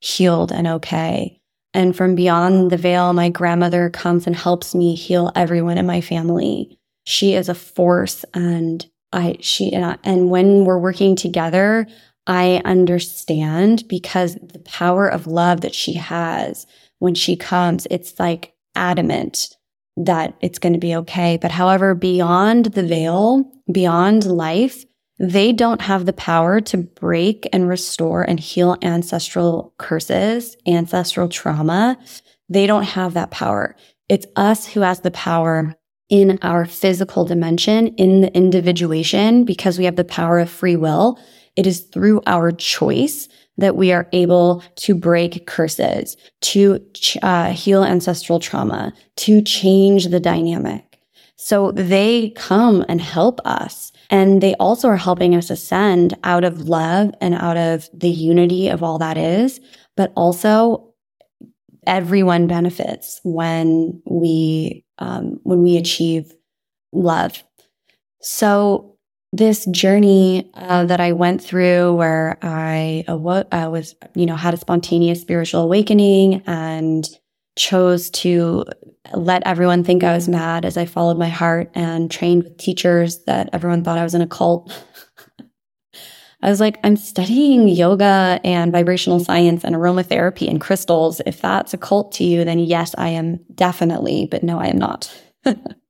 healed 0.00 0.50
and 0.52 0.66
okay. 0.66 1.40
And 1.72 1.96
from 1.96 2.16
beyond 2.16 2.70
the 2.70 2.76
veil, 2.76 3.12
my 3.12 3.28
grandmother 3.28 3.88
comes 3.88 4.26
and 4.26 4.34
helps 4.34 4.74
me 4.74 4.94
heal 4.96 5.30
everyone 5.36 5.78
in 5.78 5.86
my 5.86 6.00
family. 6.00 6.78
She 7.04 7.34
is 7.34 7.48
a 7.48 7.54
force 7.54 8.24
and 8.34 8.84
I, 9.12 9.36
she, 9.40 9.72
and, 9.72 9.84
I, 9.84 9.98
and 10.02 10.28
when 10.28 10.64
we're 10.64 10.78
working 10.78 11.14
together, 11.14 11.86
I 12.26 12.60
understand 12.64 13.86
because 13.88 14.34
the 14.34 14.58
power 14.64 15.06
of 15.06 15.28
love 15.28 15.60
that 15.60 15.74
she 15.74 15.92
has 15.92 16.66
when 16.98 17.14
she 17.14 17.36
comes, 17.36 17.86
it's 17.90 18.18
like 18.18 18.54
adamant 18.74 19.55
that 19.96 20.34
it's 20.40 20.58
going 20.58 20.72
to 20.72 20.78
be 20.78 20.94
okay. 20.96 21.38
But 21.40 21.50
however, 21.50 21.94
beyond 21.94 22.66
the 22.66 22.82
veil, 22.82 23.50
beyond 23.70 24.26
life, 24.26 24.84
they 25.18 25.52
don't 25.52 25.80
have 25.80 26.04
the 26.04 26.12
power 26.12 26.60
to 26.60 26.76
break 26.76 27.48
and 27.52 27.68
restore 27.68 28.22
and 28.22 28.38
heal 28.38 28.76
ancestral 28.82 29.72
curses, 29.78 30.56
ancestral 30.66 31.28
trauma. 31.28 31.98
They 32.48 32.66
don't 32.66 32.82
have 32.82 33.14
that 33.14 33.30
power. 33.30 33.76
It's 34.08 34.26
us 34.36 34.66
who 34.66 34.80
has 34.80 35.00
the 35.00 35.10
power 35.10 35.74
in 36.10 36.38
our 36.42 36.66
physical 36.66 37.24
dimension, 37.24 37.88
in 37.96 38.20
the 38.20 38.32
individuation, 38.36 39.44
because 39.44 39.78
we 39.78 39.86
have 39.86 39.96
the 39.96 40.04
power 40.04 40.38
of 40.38 40.50
free 40.50 40.76
will 40.76 41.18
it 41.56 41.66
is 41.66 41.80
through 41.80 42.20
our 42.26 42.52
choice 42.52 43.28
that 43.58 43.76
we 43.76 43.92
are 43.92 44.08
able 44.12 44.62
to 44.76 44.94
break 44.94 45.46
curses, 45.46 46.16
to 46.40 46.84
uh, 47.22 47.52
heal 47.52 47.84
ancestral 47.84 48.38
trauma, 48.38 48.92
to 49.16 49.42
change 49.42 50.08
the 50.08 50.20
dynamic. 50.20 51.00
So 51.36 51.70
they 51.72 52.30
come 52.30 52.84
and 52.88 53.00
help 53.00 53.40
us. 53.44 53.92
And 54.08 54.42
they 54.42 54.54
also 54.54 54.88
are 54.88 54.96
helping 54.96 55.34
us 55.34 55.50
ascend 55.50 56.16
out 56.24 56.44
of 56.44 56.68
love 56.68 57.12
and 57.20 57.34
out 57.34 57.56
of 57.56 57.88
the 57.92 58.10
unity 58.10 58.68
of 58.68 58.82
all 58.82 58.98
that 58.98 59.16
is. 59.16 59.60
But 59.96 60.12
also, 60.16 60.94
everyone 61.86 62.46
benefits 62.46 63.20
when 63.22 64.02
we 64.06 64.84
um, 64.98 65.38
when 65.42 65.62
we 65.62 65.76
achieve 65.76 66.32
love. 66.92 67.42
So 68.20 68.95
this 69.36 69.66
journey 69.66 70.50
uh, 70.54 70.84
that 70.86 71.00
I 71.00 71.12
went 71.12 71.42
through 71.42 71.94
where 71.94 72.38
I 72.42 73.04
awo- 73.08 73.46
I 73.52 73.68
was, 73.68 73.94
you 74.14 74.26
know, 74.26 74.36
had 74.36 74.54
a 74.54 74.58
spontaneous 74.58 75.20
spiritual 75.20 75.62
awakening 75.62 76.42
and 76.46 77.06
chose 77.58 78.10
to 78.10 78.64
let 79.14 79.46
everyone 79.46 79.84
think 79.84 80.02
I 80.02 80.14
was 80.14 80.28
mad 80.28 80.64
as 80.64 80.76
I 80.76 80.86
followed 80.86 81.18
my 81.18 81.28
heart 81.28 81.70
and 81.74 82.10
trained 82.10 82.44
with 82.44 82.56
teachers 82.58 83.24
that 83.24 83.50
everyone 83.52 83.84
thought 83.84 83.98
I 83.98 84.04
was 84.04 84.14
in 84.14 84.22
a 84.22 84.26
cult. 84.26 84.72
I 86.42 86.50
was 86.50 86.60
like, 86.60 86.78
I'm 86.84 86.96
studying 86.96 87.66
yoga 87.68 88.40
and 88.44 88.70
vibrational 88.72 89.20
science 89.20 89.64
and 89.64 89.74
aromatherapy 89.74 90.48
and 90.48 90.60
crystals. 90.60 91.20
If 91.26 91.40
that's 91.40 91.74
a 91.74 91.78
cult 91.78 92.12
to 92.12 92.24
you, 92.24 92.44
then 92.44 92.58
yes, 92.58 92.94
I 92.98 93.08
am 93.08 93.40
definitely, 93.54 94.28
but 94.30 94.42
no, 94.42 94.58
I 94.58 94.66
am 94.66 94.78
not. 94.78 95.10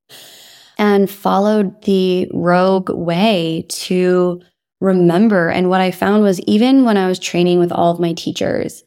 and 0.77 1.11
followed 1.11 1.83
the 1.83 2.29
rogue 2.33 2.91
way 2.91 3.67
to 3.69 4.41
remember. 4.81 5.49
And 5.49 5.71
what 5.71 5.81
I 5.81 5.91
found 5.91 6.23
was 6.23 6.41
even 6.41 6.85
when 6.85 6.97
I 6.97 7.09
was 7.09 7.19
training 7.19 7.59
with 7.59 7.73
all 7.73 7.93
of 7.93 8.01
my 8.01 8.13
teachers, 8.13 8.85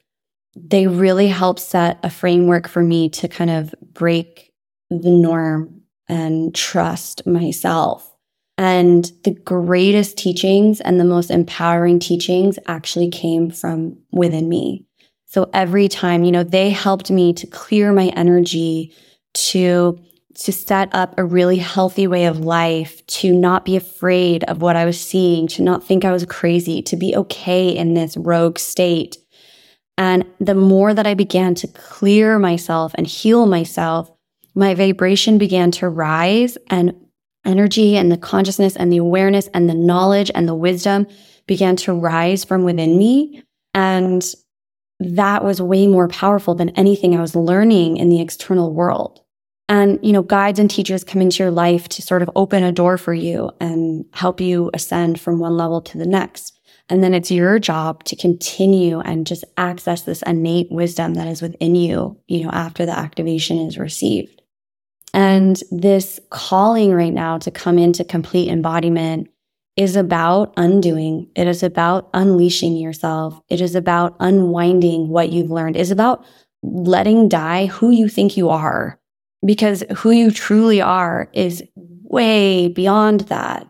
they 0.56 0.88
really 0.88 1.28
helped 1.28 1.60
set 1.60 2.00
a 2.04 2.10
framework 2.10 2.68
for 2.68 2.84
me 2.84 3.10
to 3.10 3.28
kind 3.28 3.50
of 3.50 3.74
break 3.94 4.52
the 4.90 5.10
norm 5.10 5.82
and 6.08 6.54
trust 6.54 7.26
myself. 7.26 8.06
And 8.58 9.10
the 9.24 9.32
greatest 9.32 10.18
teachings 10.18 10.82
and 10.82 11.00
the 11.00 11.06
most 11.06 11.32
empowering 11.32 12.00
teachings 12.00 12.60
actually 12.68 13.10
came 13.10 13.52
from 13.52 13.98
within 14.12 14.50
me. 14.50 14.86
So 15.28 15.50
every 15.54 15.88
time, 15.88 16.24
you 16.24 16.32
know, 16.32 16.44
they 16.44 16.72
helped 16.72 17.10
me 17.10 17.34
to 17.34 17.48
clear 17.48 17.94
my 17.94 18.08
energy, 18.16 18.94
to 19.36 20.00
to 20.36 20.52
set 20.52 20.90
up 20.94 21.16
a 21.18 21.26
really 21.26 21.58
healthy 21.58 22.08
way 22.08 22.26
of 22.26 22.40
life, 22.40 23.06
to 23.08 23.34
not 23.34 23.66
be 23.66 23.76
afraid 23.76 24.44
of 24.46 24.62
what 24.62 24.76
I 24.76 24.86
was 24.86 25.00
seeing, 25.00 25.48
to 25.50 25.64
not 25.64 25.84
think 25.84 26.06
I 26.06 26.12
was 26.12 26.26
crazy, 26.26 26.82
to 26.84 26.96
be 26.96 27.16
okay 27.16 27.70
in 27.70 27.94
this 27.94 28.16
rogue 28.16 28.60
state. 28.60 29.18
And 29.98 30.26
the 30.40 30.56
more 30.56 30.94
that 30.94 31.08
I 31.08 31.14
began 31.14 31.56
to 31.56 31.68
clear 31.68 32.40
myself 32.40 32.94
and 32.96 33.06
heal 33.06 33.46
myself, 33.46 34.12
my 34.56 34.74
vibration 34.76 35.38
began 35.38 35.72
to 35.72 35.90
rise 35.90 36.58
and 36.70 36.94
energy 37.46 37.98
and 37.98 38.12
the 38.12 38.18
consciousness 38.18 38.76
and 38.76 38.92
the 38.92 38.98
awareness 38.98 39.48
and 39.54 39.70
the 39.70 39.74
knowledge 39.74 40.32
and 40.34 40.48
the 40.48 40.56
wisdom 40.56 41.08
began 41.48 41.76
to 41.76 41.94
rise 41.94 42.44
from 42.44 42.64
within 42.64 42.98
me. 42.98 43.44
And 43.74 44.24
that 45.00 45.44
was 45.44 45.62
way 45.62 45.88
more 45.88 46.08
powerful 46.08 46.56
than 46.56 46.70
anything 46.72 47.16
I 47.16 47.22
was 47.22 47.36
learning 47.36 47.98
in 47.98 48.10
the 48.10 48.22
external 48.22 48.74
world. 48.74 49.22
And, 49.70 50.00
you 50.02 50.12
know, 50.12 50.24
guides 50.24 50.58
and 50.58 50.70
teachers 50.70 51.04
come 51.04 51.22
into 51.22 51.44
your 51.44 51.52
life 51.52 51.88
to 51.90 52.02
sort 52.02 52.24
of 52.24 52.30
open 52.36 52.64
a 52.64 52.72
door 52.72 52.98
for 52.98 53.14
you 53.14 53.52
and 53.62 54.04
help 54.14 54.42
you 54.42 54.72
ascend 54.74 55.20
from 55.20 55.38
one 55.38 55.56
level 55.56 55.80
to 55.82 55.98
the 55.98 56.08
next. 56.08 56.60
And 56.90 57.04
then 57.04 57.14
it's 57.14 57.30
your 57.30 57.60
job 57.60 58.04
to 58.06 58.16
continue 58.16 59.00
and 59.00 59.28
just 59.28 59.46
access 59.58 60.02
this 60.02 60.24
innate 60.24 60.72
wisdom 60.72 61.14
that 61.14 61.28
is 61.28 61.44
within 61.44 61.76
you, 61.76 62.20
you 62.28 62.44
know, 62.44 62.50
after 62.50 62.84
the 62.84 62.98
activation 62.98 63.60
is 63.60 63.78
received. 63.78 64.42
And 65.14 65.62
this 65.70 66.20
calling 66.32 66.92
right 66.92 67.14
now 67.14 67.38
to 67.38 67.52
come 67.52 67.78
into 67.78 68.04
complete 68.04 68.50
embodiment 68.50 69.30
is 69.76 69.96
about 69.96 70.52
undoing. 70.58 71.30
It 71.36 71.48
is 71.48 71.62
about 71.62 72.10
unleashing 72.16 72.76
yourself. 72.76 73.40
It 73.50 73.62
is 73.62 73.76
about 73.76 74.16
unwinding 74.20 75.10
what 75.10 75.32
you've 75.32 75.52
learned. 75.52 75.76
It 75.76 75.82
is 75.82 75.92
about 75.92 76.26
letting 76.64 77.30
die 77.30 77.68
who 77.68 77.92
you 77.92 78.10
think 78.10 78.36
you 78.36 78.50
are 78.50 78.99
because 79.46 79.84
who 79.98 80.12
you 80.12 80.32
truly 80.32 80.82
are 80.82 81.30
is 81.34 81.64
way 82.04 82.68
beyond 82.68 83.22
that. 83.22 83.68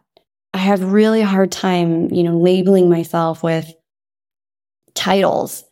I 0.54 0.58
have 0.58 0.92
really 0.92 1.22
hard 1.22 1.52
time, 1.52 2.12
you 2.12 2.24
know, 2.24 2.38
labeling 2.38 2.90
myself 2.90 3.44
with 3.44 3.72
titles 4.96 5.64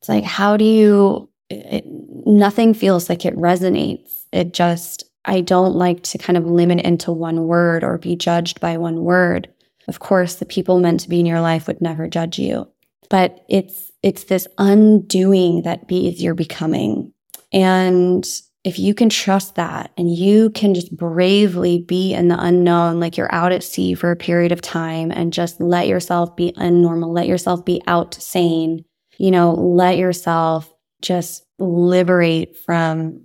It's 0.00 0.08
like, 0.08 0.24
how 0.24 0.56
do 0.56 0.64
you, 0.64 1.28
it, 1.50 1.84
nothing 2.26 2.74
feels 2.74 3.08
like 3.08 3.24
it 3.24 3.36
resonates. 3.36 4.24
It 4.32 4.52
just, 4.52 5.04
I 5.24 5.40
don't 5.40 5.74
like 5.74 6.02
to 6.04 6.18
kind 6.18 6.36
of 6.36 6.46
limit 6.46 6.80
into 6.80 7.10
one 7.10 7.46
word 7.46 7.82
or 7.82 7.98
be 7.98 8.14
judged 8.14 8.60
by 8.60 8.76
one 8.76 9.02
word. 9.02 9.48
Of 9.88 9.98
course, 10.00 10.36
the 10.36 10.46
people 10.46 10.78
meant 10.78 11.00
to 11.00 11.08
be 11.08 11.20
in 11.20 11.26
your 11.26 11.40
life 11.40 11.66
would 11.66 11.80
never 11.80 12.08
judge 12.08 12.38
you, 12.38 12.68
but 13.08 13.44
it's, 13.48 13.90
it's 14.02 14.24
this 14.24 14.46
undoing 14.58 15.62
that 15.62 15.88
be 15.88 16.08
you're 16.10 16.34
becoming. 16.34 17.12
And 17.52 18.24
if 18.66 18.80
you 18.80 18.94
can 18.94 19.08
trust 19.08 19.54
that 19.54 19.92
and 19.96 20.12
you 20.12 20.50
can 20.50 20.74
just 20.74 20.94
bravely 20.94 21.78
be 21.78 22.12
in 22.12 22.26
the 22.26 22.36
unknown, 22.36 22.98
like 22.98 23.16
you're 23.16 23.32
out 23.32 23.52
at 23.52 23.62
sea 23.62 23.94
for 23.94 24.10
a 24.10 24.16
period 24.16 24.50
of 24.50 24.60
time 24.60 25.12
and 25.12 25.32
just 25.32 25.60
let 25.60 25.86
yourself 25.86 26.34
be 26.34 26.52
unnormal, 26.56 27.14
let 27.14 27.28
yourself 27.28 27.64
be 27.64 27.80
out 27.86 28.12
sane, 28.14 28.84
you 29.18 29.30
know, 29.30 29.52
let 29.52 29.98
yourself 29.98 30.74
just 31.00 31.46
liberate 31.60 32.56
from 32.56 33.24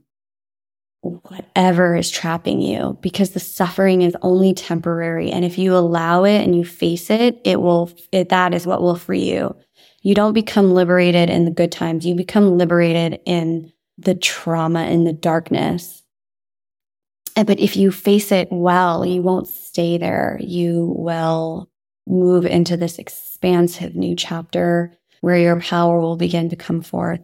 whatever 1.02 1.96
is 1.96 2.12
trapping 2.12 2.62
you 2.62 2.96
because 3.02 3.32
the 3.32 3.40
suffering 3.40 4.04
is 4.04 4.16
only 4.22 4.54
temporary. 4.54 5.32
And 5.32 5.44
if 5.44 5.58
you 5.58 5.76
allow 5.76 6.24
it 6.24 6.44
and 6.44 6.56
you 6.56 6.64
face 6.64 7.10
it, 7.10 7.42
it 7.44 7.60
will, 7.60 7.92
it, 8.12 8.30
that 8.30 8.54
is 8.54 8.68
what 8.68 8.84
will 8.84 8.96
free 8.96 9.32
you. 9.32 9.56
You 10.04 10.14
don't 10.14 10.34
become 10.34 10.76
liberated 10.76 11.32
in 11.32 11.46
the 11.46 11.52
good 11.52 11.72
times. 11.72 12.06
You 12.06 12.14
become 12.14 12.60
liberated 12.60 13.22
in 13.26 13.71
the 13.98 14.16
trauma 14.16 14.82
and 14.82 15.06
the 15.06 15.14
darkness. 15.14 16.04
But 17.36 17.60
if 17.60 17.76
you 17.76 17.92
face 17.92 18.32
it 18.32 18.50
well, 18.52 19.06
you 19.06 19.22
won't 19.22 19.48
stay 19.48 19.98
there. 19.98 20.38
You 20.42 20.94
will 20.98 21.70
move 22.08 22.46
into 22.46 22.78
this 22.78 22.98
expansive 22.98 23.96
new 23.96 24.16
chapter 24.16 24.98
where 25.22 25.38
your 25.38 25.60
power 25.60 26.00
will 26.00 26.18
begin 26.18 26.50
to 26.50 26.56
come 26.56 26.82
forth. 26.82 27.22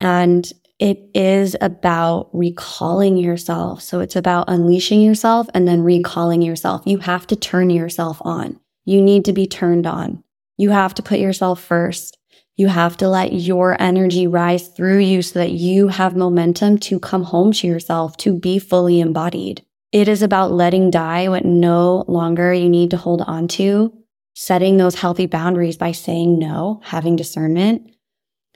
And 0.00 0.50
it 0.78 1.10
is 1.14 1.56
about 1.60 2.30
recalling 2.32 3.16
yourself. 3.16 3.82
So 3.82 4.00
it's 4.00 4.16
about 4.16 4.48
unleashing 4.48 5.02
yourself 5.02 5.48
and 5.52 5.68
then 5.68 5.82
recalling 5.82 6.42
yourself. 6.42 6.82
You 6.86 6.98
have 6.98 7.26
to 7.28 7.36
turn 7.36 7.68
yourself 7.70 8.18
on. 8.22 8.58
You 8.86 9.02
need 9.02 9.26
to 9.26 9.32
be 9.32 9.46
turned 9.46 9.86
on. 9.86 10.24
You 10.56 10.70
have 10.70 10.94
to 10.94 11.02
put 11.02 11.18
yourself 11.18 11.60
first. 11.60 12.16
You 12.56 12.68
have 12.68 12.96
to 12.98 13.08
let 13.08 13.32
your 13.32 13.80
energy 13.80 14.26
rise 14.26 14.68
through 14.68 14.98
you 14.98 15.22
so 15.22 15.38
that 15.38 15.52
you 15.52 15.88
have 15.88 16.16
momentum 16.16 16.78
to 16.78 17.00
come 17.00 17.22
home 17.22 17.52
to 17.52 17.66
yourself, 17.66 18.16
to 18.18 18.38
be 18.38 18.58
fully 18.58 19.00
embodied. 19.00 19.64
It 19.92 20.08
is 20.08 20.22
about 20.22 20.52
letting 20.52 20.90
die 20.90 21.28
what 21.28 21.44
no 21.44 22.04
longer 22.06 22.52
you 22.52 22.68
need 22.68 22.90
to 22.90 22.96
hold 22.96 23.22
on 23.22 23.48
to, 23.48 23.92
setting 24.34 24.76
those 24.76 24.94
healthy 24.94 25.26
boundaries 25.26 25.76
by 25.76 25.92
saying 25.92 26.38
no, 26.38 26.80
having 26.84 27.16
discernment, 27.16 27.90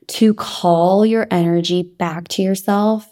to 0.06 0.34
call 0.34 1.06
your 1.06 1.26
energy 1.30 1.82
back 1.82 2.28
to 2.28 2.42
yourself, 2.42 3.08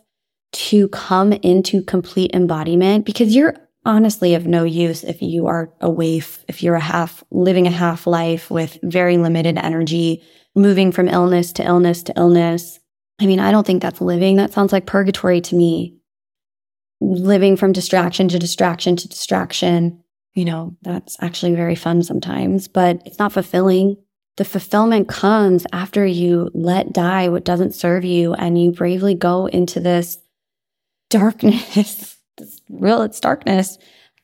to 0.53 0.89
come 0.89 1.33
into 1.33 1.83
complete 1.83 2.33
embodiment, 2.35 3.07
because 3.07 3.35
you're 3.35 3.57
honestly 3.85 4.35
of 4.35 4.47
no 4.47 4.63
use 4.63 5.03
if 5.03 5.23
you 5.23 5.47
are 5.47 5.73
a 5.81 5.91
waif, 5.91 6.45
if 6.47 6.63
you're 6.63 6.75
a 6.75 6.81
half 6.81 7.25
living 7.31 7.67
a 7.67 7.71
half 7.71 8.07
life 8.07 8.51
with 8.51 8.79
very 8.83 9.17
limited 9.17 9.59
energy, 9.59 10.23
moving 10.55 10.93
from 10.93 11.09
illness 11.09 11.53
to 11.55 11.67
illness 11.67 12.03
to 12.05 12.13
illness. 12.17 12.79
I 13.21 13.27
mean, 13.27 13.41
I 13.41 13.51
don't 13.51 13.67
think 13.67 13.83
that's 13.83 14.01
living. 14.01 14.37
That 14.37 14.53
sounds 14.53 14.73
like 14.73 14.87
purgatory 14.87 15.41
to 15.43 15.55
me. 15.55 15.97
Living 17.01 17.57
from 17.57 17.73
distraction 17.73 18.29
to 18.29 18.39
distraction 18.39 18.97
to 18.97 19.09
distraction. 19.09 20.03
You 20.35 20.45
know, 20.45 20.77
that's 20.83 21.17
actually 21.21 21.55
very 21.55 21.75
fun 21.75 22.03
sometimes, 22.03 22.69
but 22.69 23.03
it's 23.05 23.19
not 23.19 23.33
fulfilling. 23.33 23.97
The 24.37 24.45
fulfillment 24.45 25.09
comes 25.09 25.67
after 25.73 26.07
you 26.07 26.51
let 26.55 26.93
die 26.93 27.29
what 27.29 27.45
doesn't 27.45 27.75
serve 27.75 28.05
you 28.05 28.33
and 28.35 28.61
you 28.61 28.73
bravely 28.73 29.15
go 29.15 29.47
into 29.47 29.79
this 29.79 30.19
darkness, 31.11 32.17
this 32.39 32.61
real, 32.71 33.03
it's 33.03 33.21
darkness, 33.21 33.77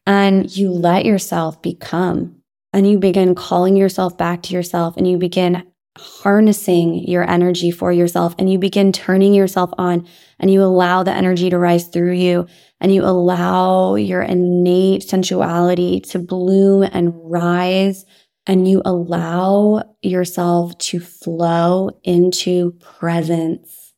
and 0.07 0.55
you 0.57 0.71
let 0.71 1.05
yourself 1.05 1.61
become 1.61 2.37
and 2.73 2.89
you 2.89 2.99
begin 2.99 3.35
calling 3.35 3.77
yourself 3.77 4.17
back 4.17 4.43
to 4.45 4.55
yourself 4.55 4.97
and 4.97 5.07
you 5.07 5.19
begin 5.19 5.63
harnessing 5.99 7.07
your 7.09 7.29
energy 7.29 7.71
for 7.71 7.93
yourself 7.93 8.35
and 8.39 8.51
you 8.51 8.59
begin 8.59 8.93
turning 8.93 9.35
yourself 9.35 9.71
on 9.79 10.07
and 10.39 10.51
you 10.51 10.63
allow 10.63 11.03
the 11.03 11.13
energy 11.13 11.51
to 11.51 11.59
rise 11.59 11.89
through 11.89 12.13
you 12.13 12.47
and 12.81 12.95
you 12.95 13.05
allow 13.05 13.95
your 13.97 14.23
innate 14.23 15.03
sensuality 15.03 16.01
to 16.01 16.19
bloom 16.19 16.83
and 16.83 17.13
rise 17.15 18.05
and 18.47 18.67
you 18.67 18.81
allow 18.85 19.83
yourself 20.01 20.77
to 20.79 20.99
flow 20.99 21.91
into 22.03 22.73
presence. 22.81 23.93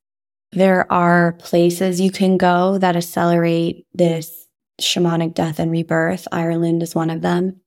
There 0.52 0.90
are 0.92 1.34
places 1.34 2.00
you 2.00 2.10
can 2.10 2.36
go 2.36 2.76
that 2.78 2.96
accelerate 2.96 3.86
this 3.94 4.48
shamanic 4.80 5.34
death 5.34 5.60
and 5.60 5.70
rebirth. 5.70 6.26
Ireland 6.32 6.82
is 6.82 6.94
one 6.94 7.10
of 7.10 7.22
them. 7.22 7.60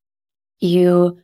You 0.59 1.22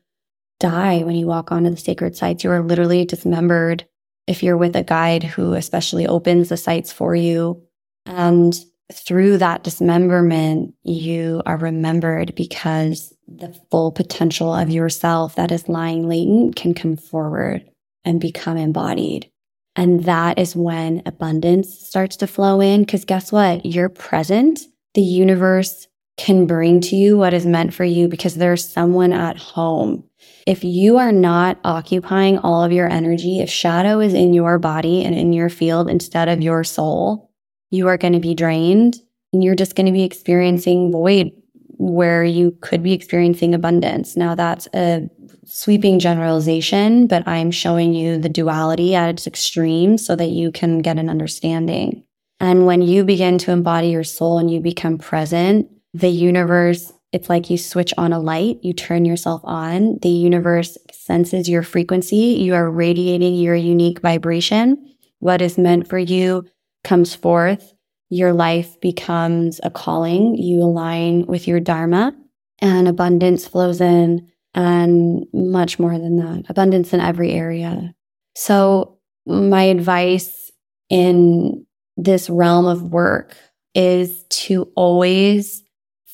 die 0.59 1.03
when 1.03 1.15
you 1.15 1.25
walk 1.25 1.51
onto 1.51 1.69
the 1.69 1.77
sacred 1.77 2.15
sites. 2.15 2.43
You 2.43 2.51
are 2.51 2.61
literally 2.61 3.05
dismembered 3.05 3.85
if 4.27 4.43
you're 4.43 4.57
with 4.57 4.75
a 4.75 4.83
guide 4.83 5.23
who 5.23 5.53
especially 5.53 6.05
opens 6.05 6.49
the 6.49 6.57
sites 6.57 6.91
for 6.91 7.15
you. 7.15 7.63
And 8.05 8.53
through 8.91 9.37
that 9.37 9.63
dismemberment, 9.63 10.73
you 10.83 11.41
are 11.45 11.57
remembered 11.57 12.35
because 12.35 13.13
the 13.27 13.55
full 13.69 13.91
potential 13.91 14.53
of 14.53 14.69
yourself 14.69 15.35
that 15.35 15.51
is 15.51 15.69
lying 15.69 16.07
latent 16.07 16.55
can 16.55 16.73
come 16.73 16.97
forward 16.97 17.63
and 18.03 18.19
become 18.19 18.57
embodied. 18.57 19.29
And 19.75 20.03
that 20.05 20.39
is 20.39 20.55
when 20.55 21.03
abundance 21.05 21.73
starts 21.79 22.17
to 22.17 22.27
flow 22.27 22.59
in. 22.59 22.81
Because 22.81 23.05
guess 23.05 23.31
what? 23.31 23.65
You're 23.65 23.89
present. 23.89 24.59
The 24.95 25.01
universe 25.01 25.87
can 26.17 26.47
bring 26.47 26.81
to 26.81 26.95
you 26.95 27.17
what 27.17 27.33
is 27.33 27.45
meant 27.45 27.73
for 27.73 27.85
you 27.85 28.07
because 28.07 28.35
there's 28.35 28.67
someone 28.67 29.13
at 29.13 29.37
home. 29.37 30.03
If 30.45 30.63
you 30.63 30.97
are 30.97 31.11
not 31.11 31.59
occupying 31.63 32.37
all 32.39 32.63
of 32.63 32.71
your 32.71 32.89
energy, 32.89 33.39
if 33.39 33.49
shadow 33.49 33.99
is 33.99 34.13
in 34.13 34.33
your 34.33 34.59
body 34.59 35.03
and 35.03 35.15
in 35.15 35.33
your 35.33 35.49
field 35.49 35.89
instead 35.89 36.29
of 36.29 36.41
your 36.41 36.63
soul, 36.63 37.31
you 37.71 37.87
are 37.87 37.97
going 37.97 38.13
to 38.13 38.19
be 38.19 38.35
drained 38.35 38.97
and 39.33 39.43
you're 39.43 39.55
just 39.55 39.75
going 39.75 39.85
to 39.85 39.91
be 39.91 40.03
experiencing 40.03 40.91
void 40.91 41.31
where 41.77 42.23
you 42.23 42.57
could 42.61 42.83
be 42.83 42.93
experiencing 42.93 43.53
abundance. 43.53 44.17
Now, 44.17 44.35
that's 44.35 44.67
a 44.73 45.09
sweeping 45.45 45.99
generalization, 45.99 47.07
but 47.07 47.27
I'm 47.27 47.51
showing 47.51 47.93
you 47.93 48.17
the 48.17 48.29
duality 48.29 48.95
at 48.95 49.09
its 49.09 49.25
extreme 49.25 49.97
so 49.97 50.15
that 50.15 50.29
you 50.29 50.51
can 50.51 50.79
get 50.79 50.97
an 50.97 51.09
understanding. 51.09 52.03
And 52.39 52.65
when 52.65 52.81
you 52.81 53.03
begin 53.03 53.37
to 53.39 53.51
embody 53.51 53.89
your 53.89 54.03
soul 54.03 54.39
and 54.39 54.51
you 54.51 54.59
become 54.59 54.97
present, 54.97 55.69
the 55.93 56.09
universe, 56.09 56.91
it's 57.11 57.29
like 57.29 57.49
you 57.49 57.57
switch 57.57 57.93
on 57.97 58.13
a 58.13 58.19
light, 58.19 58.59
you 58.61 58.73
turn 58.73 59.05
yourself 59.05 59.41
on. 59.43 59.97
The 60.01 60.09
universe 60.09 60.77
senses 60.91 61.49
your 61.49 61.63
frequency. 61.63 62.37
You 62.39 62.53
are 62.53 62.69
radiating 62.69 63.35
your 63.35 63.55
unique 63.55 64.01
vibration. 64.01 64.95
What 65.19 65.41
is 65.41 65.57
meant 65.57 65.87
for 65.87 65.97
you 65.97 66.45
comes 66.83 67.15
forth 67.15 67.73
your 68.09 68.33
life 68.33 68.79
becomes 68.81 69.59
a 69.63 69.69
calling. 69.69 70.35
You 70.35 70.63
align 70.63 71.27
with 71.27 71.47
your 71.47 71.59
Dharma 71.59 72.15
and 72.59 72.87
abundance 72.87 73.47
flows 73.47 73.79
in 73.79 74.27
and 74.55 75.25
much 75.31 75.77
more 75.77 75.97
than 75.97 76.17
that, 76.17 76.49
abundance 76.49 76.91
in 76.91 76.99
every 76.99 77.31
area. 77.31 77.93
So, 78.35 78.97
my 79.27 79.63
advice 79.63 80.51
in 80.89 81.65
this 81.97 82.29
realm 82.31 82.65
of 82.65 82.81
work 82.81 83.37
is 83.75 84.23
to 84.29 84.71
always 84.75 85.63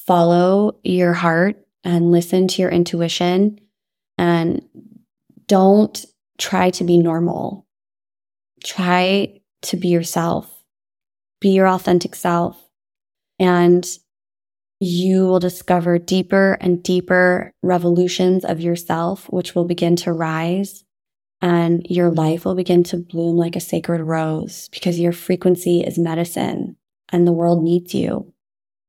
follow 0.06 0.80
your 0.84 1.14
heart 1.14 1.58
and 1.84 2.12
listen 2.12 2.48
to 2.48 2.62
your 2.62 2.72
intuition 2.72 3.60
and 4.18 4.62
don't 5.48 6.06
try 6.38 6.70
to 6.72 6.84
be 6.84 6.98
normal. 6.98 7.66
Try 8.64 9.42
to 9.64 9.78
be 9.78 9.90
yourself 9.90 10.56
be 11.46 11.52
your 11.52 11.68
authentic 11.68 12.16
self. 12.16 12.60
And 13.40 13.86
you 14.80 15.28
will 15.28 15.40
discover 15.40 16.00
deeper 16.00 16.58
and 16.60 16.82
deeper 16.82 17.54
revolutions 17.62 18.44
of 18.44 18.60
yourself, 18.60 19.26
which 19.30 19.54
will 19.54 19.66
begin 19.66 19.96
to 19.98 20.12
rise. 20.12 20.84
And 21.42 21.86
your 21.88 22.10
life 22.10 22.46
will 22.46 22.56
begin 22.56 22.84
to 22.86 22.98
bloom 22.98 23.38
like 23.38 23.56
a 23.56 23.60
sacred 23.60 24.02
rose 24.02 24.70
because 24.70 25.00
your 25.00 25.12
frequency 25.12 25.82
is 25.82 26.00
medicine 26.00 26.78
and 27.10 27.28
the 27.28 27.32
world 27.32 27.64
needs 27.64 27.94
you. 27.94 28.34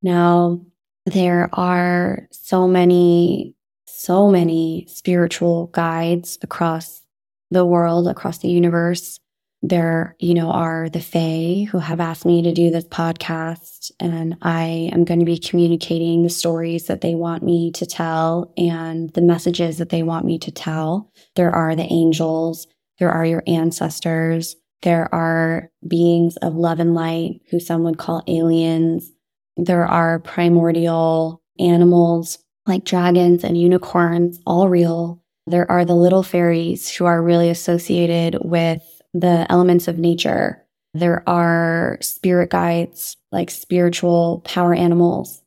Now, 0.01 0.65
there 1.07 1.49
are 1.53 2.27
so 2.31 2.67
many, 2.67 3.55
so 3.85 4.29
many 4.29 4.85
spiritual 4.89 5.67
guides 5.67 6.37
across 6.41 7.01
the 7.49 7.65
world, 7.65 8.07
across 8.07 8.39
the 8.39 8.49
universe 8.49 9.19
there, 9.63 10.15
you 10.19 10.33
know, 10.35 10.51
are 10.51 10.87
the 10.89 11.01
Fae 11.01 11.67
who 11.71 11.79
have 11.79 11.99
asked 11.99 12.25
me 12.25 12.43
to 12.43 12.53
do 12.53 12.69
this 12.69 12.85
podcast, 12.85 13.91
and 13.99 14.37
I 14.41 14.89
am 14.93 15.03
going 15.03 15.19
to 15.19 15.25
be 15.25 15.39
communicating 15.39 16.23
the 16.23 16.29
stories 16.29 16.85
that 16.87 17.01
they 17.01 17.15
want 17.15 17.41
me 17.41 17.71
to 17.71 17.85
tell 17.85 18.53
and 18.55 19.11
the 19.13 19.21
messages 19.21 19.79
that 19.79 19.89
they 19.89 20.03
want 20.03 20.25
me 20.25 20.37
to 20.39 20.51
tell. 20.51 21.11
There 21.35 21.51
are 21.51 21.75
the 21.75 21.91
angels, 21.91 22.67
there 22.99 23.11
are 23.11 23.25
your 23.25 23.43
ancestors, 23.47 24.55
There 24.83 25.13
are 25.13 25.71
beings 25.87 26.37
of 26.37 26.55
love 26.55 26.79
and 26.79 26.93
light 26.93 27.41
who 27.49 27.59
some 27.59 27.83
would 27.83 27.97
call 27.97 28.23
aliens. 28.27 29.11
There 29.57 29.85
are 29.85 30.19
primordial 30.19 31.41
animals 31.59 32.37
like 32.67 32.83
dragons 32.83 33.43
and 33.43 33.59
unicorns, 33.59 34.39
all 34.45 34.69
real. 34.69 35.21
There 35.47 35.69
are 35.71 35.85
the 35.85 35.95
little 35.95 36.23
fairies 36.23 36.89
who 36.89 37.05
are 37.05 37.23
really 37.23 37.49
associated 37.49 38.37
with 38.41 38.83
the 39.13 39.45
elements 39.49 39.87
of 39.87 39.97
nature. 39.97 40.63
There 40.93 41.27
are 41.27 41.97
spirit 42.01 42.49
guides, 42.49 43.15
like 43.31 43.49
spiritual 43.49 44.41
power 44.45 44.73
animals. 44.73 45.41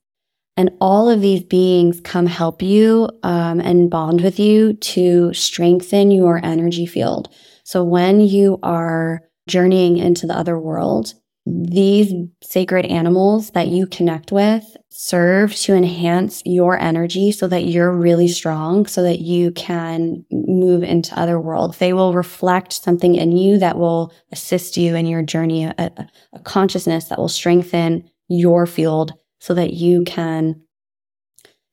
And 0.56 0.70
all 0.80 1.08
of 1.08 1.20
these 1.20 1.42
beings 1.42 2.00
come 2.00 2.26
help 2.26 2.62
you 2.62 3.08
um, 3.22 3.60
and 3.60 3.90
bond 3.90 4.22
with 4.22 4.38
you 4.38 4.74
to 4.74 5.32
strengthen 5.32 6.10
your 6.10 6.44
energy 6.44 6.86
field. 6.86 7.28
So 7.64 7.84
when 7.84 8.20
you 8.20 8.58
are 8.62 9.22
journeying 9.46 9.98
into 9.98 10.26
the 10.26 10.36
other 10.36 10.58
world, 10.58 11.14
these 11.52 12.12
sacred 12.42 12.86
animals 12.86 13.50
that 13.50 13.68
you 13.68 13.86
connect 13.86 14.30
with 14.30 14.76
serve 14.90 15.54
to 15.54 15.74
enhance 15.74 16.42
your 16.44 16.78
energy 16.78 17.32
so 17.32 17.48
that 17.48 17.64
you're 17.64 17.92
really 17.92 18.28
strong 18.28 18.86
so 18.86 19.02
that 19.02 19.20
you 19.20 19.50
can 19.52 20.24
move 20.30 20.82
into 20.82 21.18
other 21.18 21.40
worlds. 21.40 21.78
They 21.78 21.92
will 21.92 22.12
reflect 22.12 22.72
something 22.72 23.14
in 23.14 23.32
you 23.32 23.58
that 23.58 23.78
will 23.78 24.12
assist 24.32 24.76
you 24.76 24.94
in 24.94 25.06
your 25.06 25.22
journey, 25.22 25.64
a, 25.64 26.08
a 26.32 26.38
consciousness 26.40 27.06
that 27.06 27.18
will 27.18 27.28
strengthen 27.28 28.08
your 28.28 28.66
field 28.66 29.14
so 29.38 29.54
that 29.54 29.72
you 29.72 30.04
can 30.04 30.60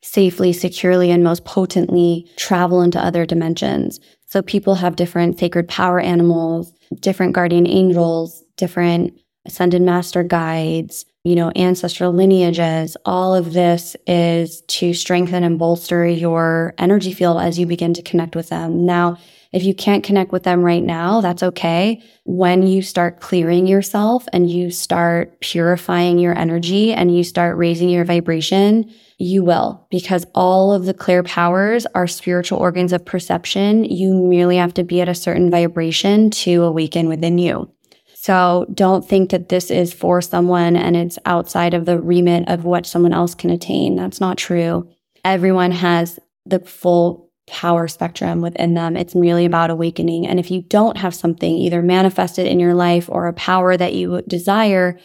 safely, 0.02 0.54
securely, 0.54 1.12
and 1.12 1.24
most 1.24 1.44
potently 1.44 2.30
travel 2.38 2.82
into 2.82 3.04
other 3.04 3.26
dimensions. 3.26 4.00
So 4.28 4.42
people 4.42 4.76
have 4.76 4.96
different 4.96 5.38
sacred 5.38 5.68
power 5.68 6.00
animals, 6.00 6.72
different 7.00 7.34
guardian 7.34 7.68
angels, 7.68 8.44
different 8.56 9.20
ascended 9.48 9.82
master 9.82 10.24
guides, 10.24 11.06
you 11.24 11.36
know, 11.36 11.52
ancestral 11.56 12.14
lineages. 12.14 12.96
All 13.06 13.34
of 13.34 13.54
this 13.54 13.96
is 14.06 14.62
to 14.68 14.94
strengthen 14.94 15.44
and 15.44 15.58
bolster 15.58 16.06
your 16.08 16.74
energy 16.78 17.14
field 17.14 17.42
as 17.42 17.58
you 17.58 17.66
begin 17.66 17.94
to 17.96 18.02
connect 18.02 18.36
with 18.36 18.50
them. 18.50 18.86
Now, 18.86 19.18
if 19.54 19.64
you 19.64 19.74
can't 19.74 20.04
connect 20.04 20.32
with 20.32 20.44
them 20.44 20.62
right 20.62 20.84
now, 20.84 21.22
that's 21.22 21.42
okay. 21.42 22.04
When 22.26 22.68
you 22.68 22.82
start 22.82 23.22
clearing 23.22 23.66
yourself 23.66 24.28
and 24.34 24.50
you 24.50 24.72
start 24.72 25.40
purifying 25.40 26.20
your 26.20 26.38
energy 26.38 26.94
and 26.94 27.16
you 27.16 27.24
start 27.24 27.58
raising 27.58 27.90
your 27.90 28.06
vibration, 28.06 28.94
you 29.18 29.44
will, 29.44 29.88
because 29.90 30.26
all 30.36 30.74
of 30.74 30.86
the 30.86 30.94
clear 30.94 31.24
powers 31.24 31.88
are 31.96 32.08
spiritual 32.08 32.60
organs 32.60 32.94
of 32.94 33.06
perception. 33.06 33.84
You 33.86 34.14
merely 34.14 34.58
have 34.58 34.74
to 34.76 34.84
be 34.84 35.02
at 35.02 35.10
a 35.10 35.16
certain 35.16 35.50
vibration 35.50 36.30
to 36.32 36.64
awaken 36.64 37.08
within 37.08 37.38
you. 37.38 37.72
So 38.20 38.66
don't 38.74 39.08
think 39.08 39.30
that 39.30 39.50
this 39.50 39.70
is 39.70 39.94
for 39.94 40.22
someone 40.22 40.76
and 40.76 40.96
it's 40.96 41.20
outside 41.28 41.76
of 41.76 41.86
the 41.86 42.02
remit 42.02 42.50
of 42.50 42.66
what 42.66 42.88
someone 42.88 43.14
else 43.14 43.36
can 43.36 43.52
attain. 43.52 43.96
That's 43.96 44.20
not 44.20 44.40
true. 44.40 44.90
Everyone 45.24 45.70
has 45.70 46.20
the 46.44 46.60
full 46.60 47.30
power 47.46 47.88
spectrum 47.88 48.42
within 48.42 48.74
them. 48.74 48.98
It's 48.98 49.14
merely 49.14 49.46
about 49.46 49.70
awakening. 49.70 50.26
And 50.26 50.40
if 50.40 50.50
you 50.50 50.64
don't 50.64 50.98
have 50.98 51.14
something 51.14 51.58
either 51.58 51.84
manifested 51.84 52.48
in 52.48 52.60
your 52.60 52.74
life 52.74 53.08
or 53.08 53.28
a 53.28 53.34
power 53.34 53.78
that 53.78 53.94
you 53.94 54.24
desire, 54.24 54.98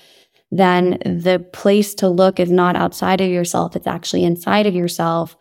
then 0.51 0.93
the 1.05 1.47
place 1.53 1.95
to 1.97 2.09
look 2.09 2.41
is 2.41 2.51
not 2.51 2.77
outside 2.77 3.21
of 3.21 3.29
yourself. 3.29 3.77
It's 3.77 3.87
actually 3.87 4.25
inside 4.25 4.67
of 4.67 4.75
yourself 4.75 5.37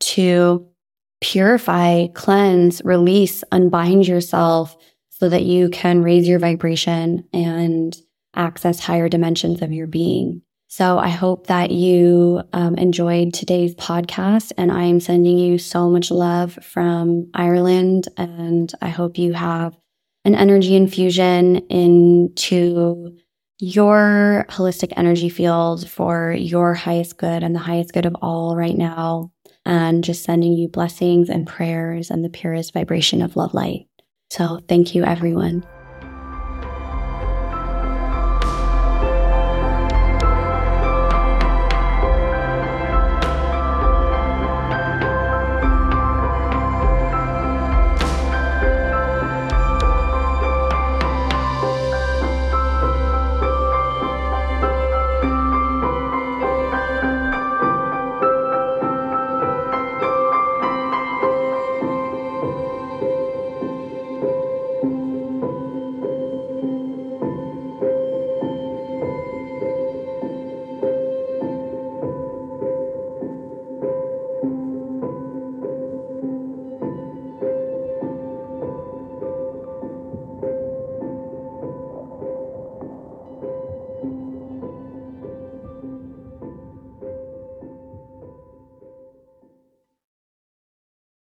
to 0.00 0.68
purify, 1.22 2.08
cleanse, 2.08 2.82
release, 2.84 3.42
unbind 3.50 4.06
yourself 4.06 4.76
so 5.24 5.30
that 5.30 5.44
you 5.44 5.70
can 5.70 6.02
raise 6.02 6.28
your 6.28 6.38
vibration 6.38 7.26
and 7.32 7.96
access 8.36 8.78
higher 8.78 9.08
dimensions 9.08 9.62
of 9.62 9.72
your 9.72 9.86
being. 9.86 10.42
So 10.68 10.98
I 10.98 11.08
hope 11.08 11.46
that 11.46 11.70
you 11.70 12.42
um, 12.52 12.74
enjoyed 12.74 13.32
today's 13.32 13.74
podcast, 13.76 14.52
and 14.58 14.70
I 14.70 14.82
am 14.82 15.00
sending 15.00 15.38
you 15.38 15.56
so 15.56 15.88
much 15.88 16.10
love 16.10 16.58
from 16.60 17.30
Ireland. 17.32 18.06
And 18.18 18.70
I 18.82 18.90
hope 18.90 19.16
you 19.16 19.32
have 19.32 19.74
an 20.26 20.34
energy 20.34 20.76
infusion 20.76 21.56
into 21.70 23.16
your 23.58 24.44
holistic 24.50 24.92
energy 24.94 25.30
field 25.30 25.88
for 25.88 26.32
your 26.32 26.74
highest 26.74 27.16
good 27.16 27.42
and 27.42 27.54
the 27.54 27.60
highest 27.60 27.94
good 27.94 28.04
of 28.04 28.14
all 28.20 28.56
right 28.56 28.76
now. 28.76 29.32
And 29.64 30.04
just 30.04 30.22
sending 30.22 30.52
you 30.52 30.68
blessings 30.68 31.30
and 31.30 31.46
prayers 31.46 32.10
and 32.10 32.22
the 32.22 32.28
purest 32.28 32.74
vibration 32.74 33.22
of 33.22 33.36
love 33.36 33.54
light. 33.54 33.86
So 34.30 34.60
thank 34.68 34.94
you, 34.94 35.04
everyone. 35.04 35.64